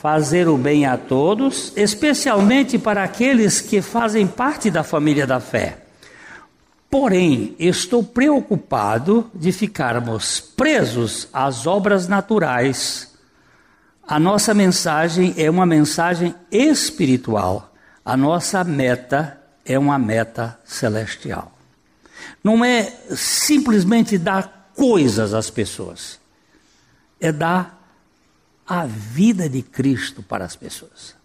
[0.00, 5.83] fazer o bem a todos, especialmente para aqueles que fazem parte da família da fé.
[6.94, 13.12] Porém, estou preocupado de ficarmos presos às obras naturais.
[14.06, 17.74] A nossa mensagem é uma mensagem espiritual.
[18.04, 21.58] A nossa meta é uma meta celestial.
[22.44, 26.20] Não é simplesmente dar coisas às pessoas,
[27.20, 27.76] é dar
[28.64, 31.16] a vida de Cristo para as pessoas.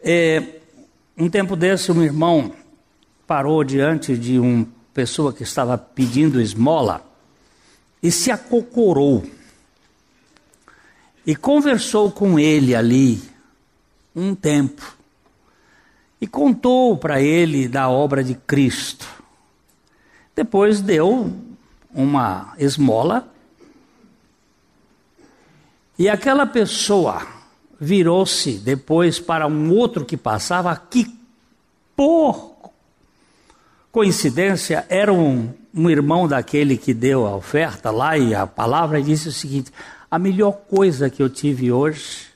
[0.00, 0.42] É,
[1.18, 2.61] um tempo desse, um irmão
[3.32, 7.02] parou diante de uma pessoa que estava pedindo esmola
[8.02, 9.24] e se acocorou.
[11.24, 13.22] E conversou com ele ali
[14.14, 14.82] um tempo.
[16.20, 19.08] E contou para ele da obra de Cristo.
[20.36, 21.34] Depois deu
[21.90, 23.32] uma esmola
[25.98, 27.26] e aquela pessoa
[27.80, 31.18] virou-se depois para um outro que passava, que
[31.96, 32.51] por
[33.92, 39.02] coincidência era um, um irmão daquele que deu a oferta lá e a palavra e
[39.04, 39.70] disse o seguinte:
[40.10, 42.28] a melhor coisa que eu tive hoje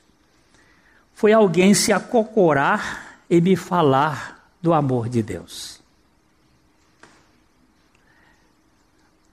[1.13, 5.81] foi alguém se acocorar e me falar do amor de Deus.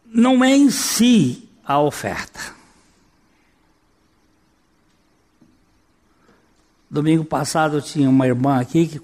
[0.07, 2.55] Não é em si a oferta.
[6.89, 9.01] Domingo passado tinha uma irmã aqui que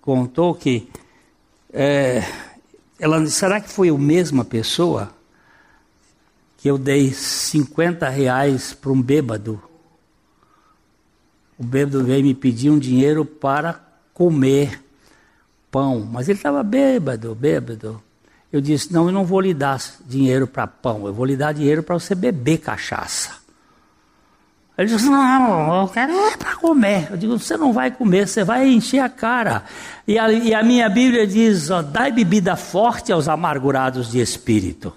[0.00, 0.88] contou que
[1.72, 2.22] é,
[2.98, 5.10] ela será que foi a mesma pessoa
[6.58, 9.62] que eu dei 50 reais para um bêbado?
[11.58, 13.80] O bêbado veio me pedir um dinheiro para
[14.12, 14.82] comer
[15.70, 18.02] pão, mas ele estava bêbado, bêbado.
[18.52, 21.52] Eu disse, não, eu não vou lhe dar dinheiro para pão, eu vou lhe dar
[21.52, 23.43] dinheiro para você beber cachaça.
[24.76, 27.08] Ele disse: Não, eu quero para comer.
[27.10, 29.62] Eu digo: Você não vai comer, você vai encher a cara.
[30.06, 34.92] E a, e a minha Bíblia diz: ó, Dai bebida forte aos amargurados de espírito.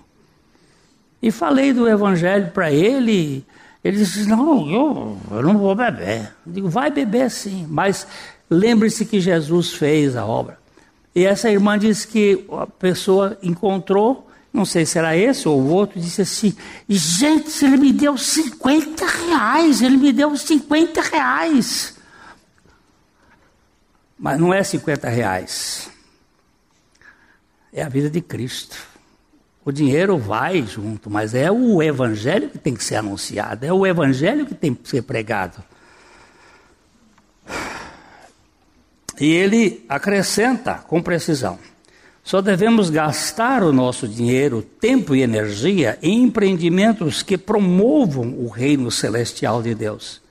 [1.21, 3.45] E falei do Evangelho para ele.
[3.83, 6.33] Ele disse: Não, eu, eu não vou beber.
[6.45, 8.07] Eu digo: Vai beber sim, mas
[8.49, 10.57] lembre-se que Jesus fez a obra.
[11.13, 15.67] E essa irmã disse que a pessoa encontrou não sei se era esse ou o
[15.67, 16.55] outro, disse assim:
[16.89, 21.95] gente, ele me deu 50 reais, ele me deu 50 reais.
[24.17, 25.89] Mas não é 50 reais,
[27.71, 28.75] é a vida de Cristo.
[29.63, 33.85] O dinheiro vai junto, mas é o evangelho que tem que ser anunciado, é o
[33.85, 35.61] evangelho que tem que ser pregado.
[39.19, 41.59] E ele acrescenta com precisão.
[42.27, 48.91] Só devemos gastar o nosso dinheiro, tempo e energia em empreendimentos que promovam o reino
[48.91, 50.21] celestial de Deus.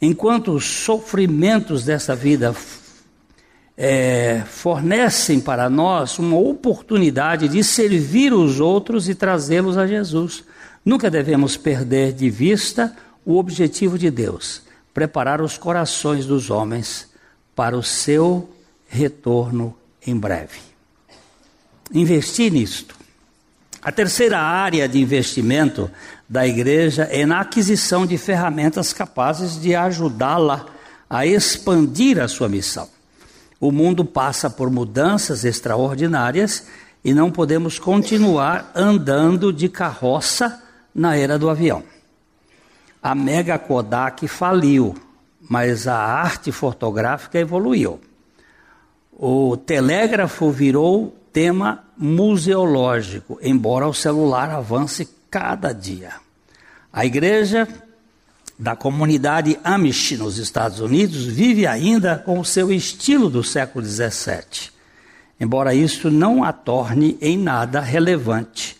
[0.00, 2.56] Enquanto os sofrimentos dessa vida
[3.76, 10.42] é, fornecem para nós uma oportunidade de servir os outros e trazê-los a Jesus.
[10.82, 14.62] Nunca devemos perder de vista o objetivo de Deus:
[14.94, 17.10] preparar os corações dos homens
[17.54, 18.48] para o seu
[18.88, 19.76] retorno
[20.06, 20.75] em breve
[21.92, 22.96] investir nisto.
[23.82, 25.90] A terceira área de investimento
[26.28, 30.66] da igreja é na aquisição de ferramentas capazes de ajudá-la
[31.08, 32.88] a expandir a sua missão.
[33.60, 36.66] O mundo passa por mudanças extraordinárias
[37.04, 40.62] e não podemos continuar andando de carroça
[40.92, 41.84] na era do avião.
[43.00, 44.96] A Mega Kodak faliu,
[45.48, 48.00] mas a arte fotográfica evoluiu.
[49.12, 56.12] O telégrafo virou tema museológico, embora o celular avance cada dia.
[56.90, 57.68] A igreja
[58.58, 64.70] da comunidade Amish nos Estados Unidos vive ainda com o seu estilo do século XVII,
[65.38, 68.74] embora isso não a torne em nada relevante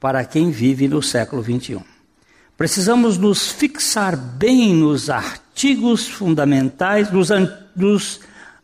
[0.00, 1.80] para quem vive no século 21.
[2.56, 7.48] Precisamos nos fixar bem nos artigos fundamentais, nos, an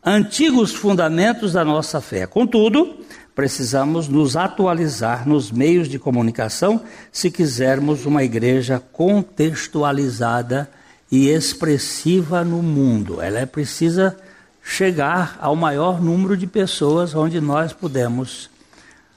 [0.05, 2.27] antigos fundamentos da nossa fé.
[2.27, 3.05] Contudo,
[3.37, 6.81] precisamos nos atualizar nos meios de comunicação
[7.13, 10.71] se quisermos uma igreja contextualizada
[11.13, 13.21] e expressiva no mundo.
[13.21, 14.17] Ela é precisa
[14.65, 18.49] chegar ao maior número de pessoas onde nós podemos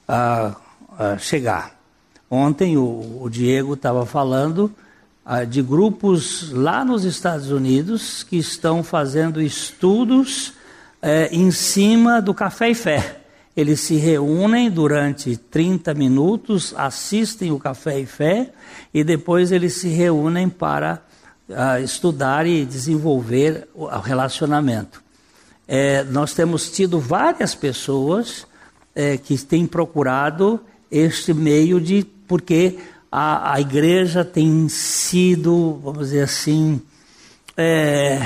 [0.06, 1.74] uh, uh, chegar.
[2.30, 4.70] Ontem o, o Diego estava falando
[5.24, 10.52] uh, de grupos lá nos Estados Unidos que estão fazendo estudos
[11.00, 13.19] eh, em cima do café e fé.
[13.56, 18.52] Eles se reúnem durante 30 minutos, assistem o café e fé
[18.94, 21.02] e depois eles se reúnem para
[21.82, 25.02] estudar e desenvolver o relacionamento
[25.72, 28.44] é, nós temos tido várias pessoas
[28.92, 30.58] é, que têm procurado
[30.90, 32.04] este meio de.
[32.26, 32.76] porque
[33.10, 36.82] a, a igreja tem sido, vamos dizer assim,
[37.56, 38.20] é,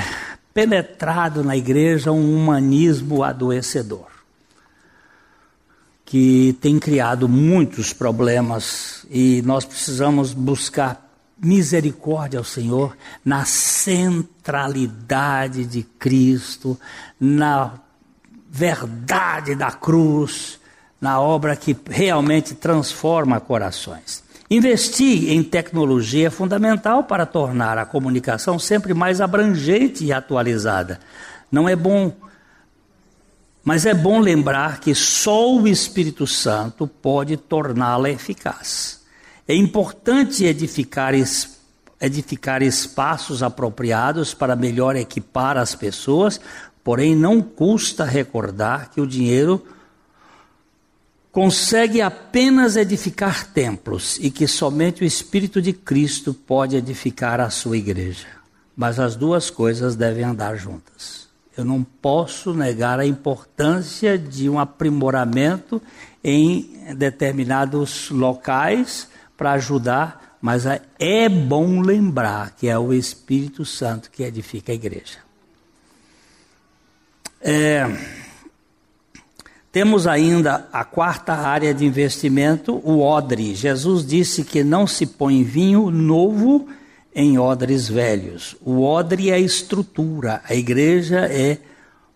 [0.55, 4.14] penetrado na igreja um humanismo adoecedor
[6.05, 11.03] que tem criado muitos problemas e nós precisamos buscar
[11.37, 16.79] misericórdia ao Senhor na centralidade de Cristo,
[17.19, 17.73] na
[18.49, 20.59] verdade da cruz,
[21.01, 24.23] na obra que realmente transforma corações.
[24.49, 30.99] Investir em tecnologia é fundamental para tornar a comunicação sempre mais abrangente e atualizada.
[31.51, 32.13] Não é bom,
[33.65, 39.01] mas é bom lembrar que só o Espírito Santo pode torná-la eficaz.
[39.47, 41.13] É importante edificar,
[41.99, 46.39] edificar espaços apropriados para melhor equipar as pessoas,
[46.83, 49.65] porém não custa recordar que o dinheiro
[51.31, 57.77] consegue apenas edificar templos e que somente o Espírito de Cristo pode edificar a sua
[57.77, 58.27] igreja.
[58.77, 61.24] Mas as duas coisas devem andar juntas.
[61.57, 65.81] Eu não posso negar a importância de um aprimoramento
[66.23, 74.11] em determinados locais para ajudar, mas é, é bom lembrar que é o Espírito Santo
[74.11, 75.19] que edifica a igreja.
[77.41, 77.85] É,
[79.71, 83.53] temos ainda a quarta área de investimento, o odre.
[83.53, 86.67] Jesus disse que não se põe vinho novo
[87.15, 88.57] em odres velhos.
[88.61, 91.57] O odre é a estrutura, a igreja é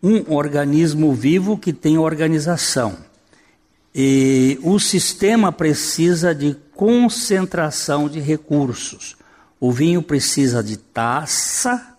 [0.04, 2.98] um organismo vivo que tem organização.
[3.96, 9.16] E o sistema precisa de concentração de recursos.
[9.60, 11.96] O vinho precisa de taça,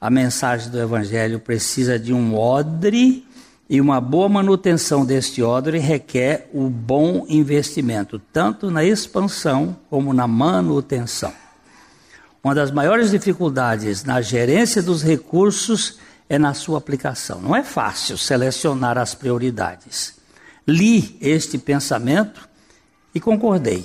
[0.00, 3.26] a mensagem do Evangelho precisa de um odre,
[3.68, 10.28] e uma boa manutenção deste odre requer o bom investimento, tanto na expansão como na
[10.28, 11.32] manutenção.
[12.46, 17.40] Uma das maiores dificuldades na gerência dos recursos é na sua aplicação.
[17.40, 20.14] Não é fácil selecionar as prioridades.
[20.64, 22.48] Li este pensamento
[23.12, 23.84] e concordei.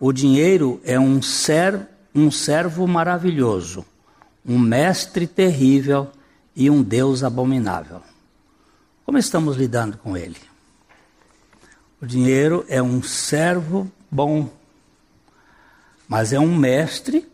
[0.00, 3.84] O dinheiro é um, ser, um servo maravilhoso,
[4.42, 6.10] um mestre terrível
[6.56, 8.00] e um Deus abominável.
[9.04, 10.40] Como estamos lidando com ele?
[12.00, 14.48] O dinheiro é um servo bom,
[16.08, 17.28] mas é um mestre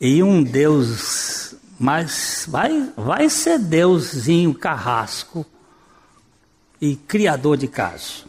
[0.00, 5.44] e um Deus, mas vai, vai ser Deusinho carrasco
[6.80, 8.26] e criador de caso.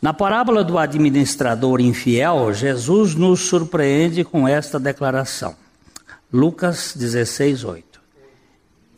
[0.00, 5.54] Na parábola do administrador infiel, Jesus nos surpreende com esta declaração.
[6.32, 8.00] Lucas 16, 8.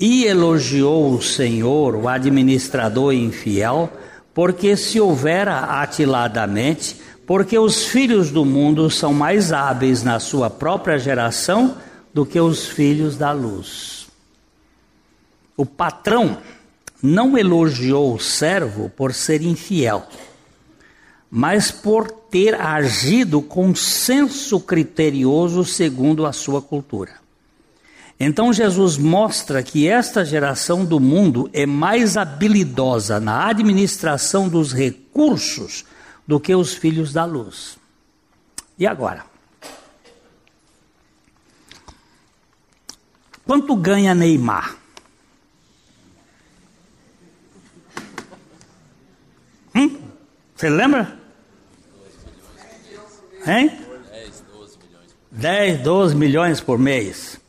[0.00, 3.92] E elogiou o Senhor, o administrador infiel,
[4.34, 10.98] porque se houvera atiladamente, porque os filhos do mundo são mais hábeis na sua própria
[10.98, 11.76] geração
[12.12, 14.08] do que os filhos da luz.
[15.56, 16.36] O patrão
[17.02, 20.06] não elogiou o servo por ser infiel
[21.36, 27.23] mas por ter agido com senso criterioso segundo a sua cultura.
[28.18, 35.84] Então Jesus mostra que esta geração do mundo é mais habilidosa na administração dos recursos
[36.26, 37.76] do que os filhos da luz.
[38.78, 39.24] E agora?
[43.44, 44.76] Quanto ganha Neymar?
[49.74, 50.00] Hum?
[50.54, 51.18] Você lembra?
[53.46, 53.68] Hein?
[54.10, 55.16] 10, 12 milhões.
[55.30, 57.43] 10, 12 milhões por mês.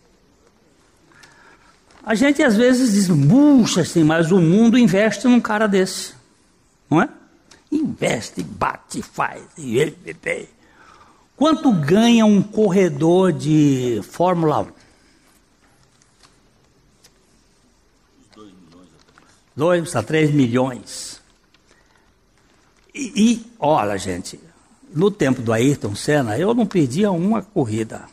[2.06, 6.14] A gente às vezes diz, puxa, assim, mas o mundo investe num cara desse.
[6.90, 7.10] Não é?
[7.76, 9.44] investe, bate, faz.
[11.36, 14.86] Quanto ganha um corredor de Fórmula 1?
[19.56, 21.22] 2 a 3 milhões.
[22.94, 24.40] E, e, olha, gente,
[24.94, 28.04] no tempo do Ayrton Senna, eu não perdia uma corrida.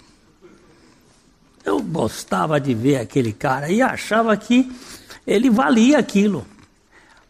[1.64, 4.70] Eu gostava de ver aquele cara e achava que
[5.26, 6.46] ele valia aquilo.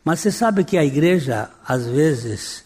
[0.04, 2.64] Mas você sabe que a igreja, às vezes,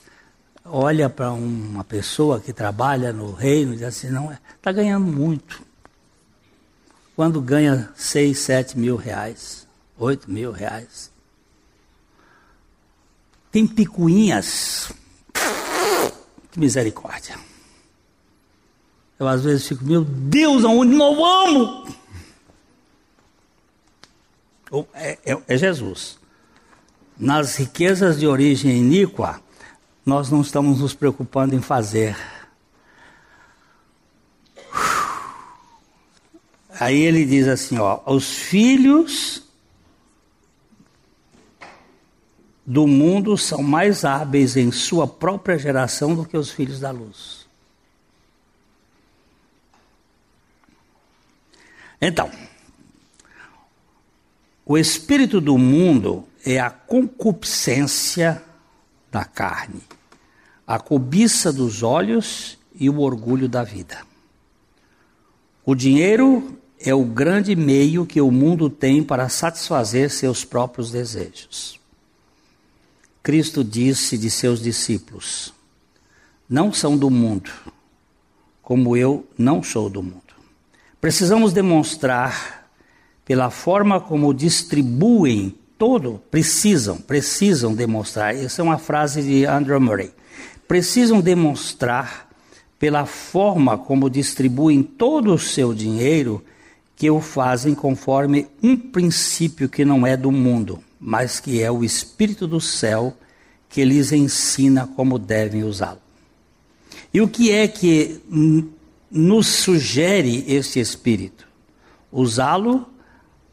[0.65, 5.61] olha para uma pessoa que trabalha no reino e diz assim, não, está ganhando muito.
[7.15, 9.67] Quando ganha seis, sete mil reais,
[9.99, 11.11] oito mil reais.
[13.51, 14.93] Tem picuinhas.
[16.53, 17.39] Que misericórdia.
[19.19, 21.95] Eu às vezes fico, meu Deus, aonde nós vamos?
[24.95, 26.19] É, é, é Jesus.
[27.19, 29.41] Nas riquezas de origem iníqua,
[30.05, 32.17] nós não estamos nos preocupando em fazer.
[36.79, 39.43] Aí ele diz assim, ó, os filhos
[42.67, 47.46] do mundo são mais hábeis em sua própria geração do que os filhos da luz.
[52.01, 52.31] Então,
[54.65, 58.43] o espírito do mundo é a concupiscência
[59.11, 59.83] da carne,
[60.67, 63.99] a cobiça dos olhos e o orgulho da vida.
[65.65, 71.81] O dinheiro é o grande meio que o mundo tem para satisfazer seus próprios desejos.
[73.23, 75.53] Cristo disse de seus discípulos:
[76.49, 77.51] Não são do mundo,
[78.63, 80.26] como eu não sou do mundo.
[81.07, 82.69] Precisamos demonstrar,
[83.25, 88.35] pela forma como distribuem todo, precisam, precisam demonstrar.
[88.35, 90.11] Essa é uma frase de Andrew Murray.
[90.67, 92.29] Precisam demonstrar,
[92.77, 96.45] pela forma como distribuem todo o seu dinheiro,
[96.97, 101.85] que o fazem conforme um princípio que não é do mundo, mas que é o
[101.85, 103.17] Espírito do céu
[103.69, 106.01] que lhes ensina como devem usá-lo.
[107.15, 108.21] E o que é que
[109.17, 111.47] nos sugere este Espírito?
[112.13, 112.89] Usá-lo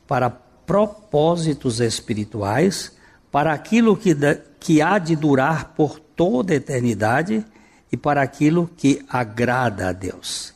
[0.08, 2.96] para propósitos espirituais,
[3.32, 4.16] para aquilo que,
[4.60, 7.46] que há de durar por toda a eternidade
[7.92, 10.54] e para aquilo que agrada a Deus.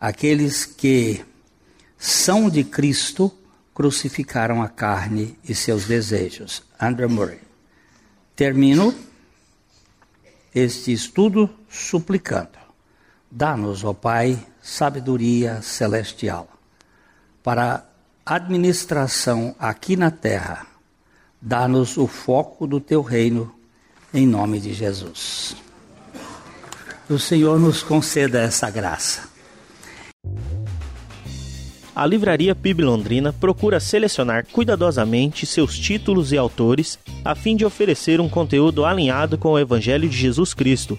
[0.00, 1.24] Aqueles que
[1.98, 3.32] são de Cristo
[3.74, 6.62] crucificaram a carne e seus desejos.
[6.78, 7.40] Andrew Murray.
[8.34, 8.94] Termino
[10.54, 12.58] este estudo suplicando:
[13.32, 16.46] dá-nos, ó Pai, sabedoria celestial
[17.42, 17.84] para
[18.24, 20.66] administração aqui na terra.
[21.40, 23.52] Dá-nos o foco do teu reino,
[24.14, 25.56] em nome de Jesus.
[27.10, 29.28] O Senhor nos conceda essa graça.
[31.94, 38.20] A Livraria PIB Londrina procura selecionar cuidadosamente seus títulos e autores a fim de oferecer
[38.20, 40.98] um conteúdo alinhado com o Evangelho de Jesus Cristo.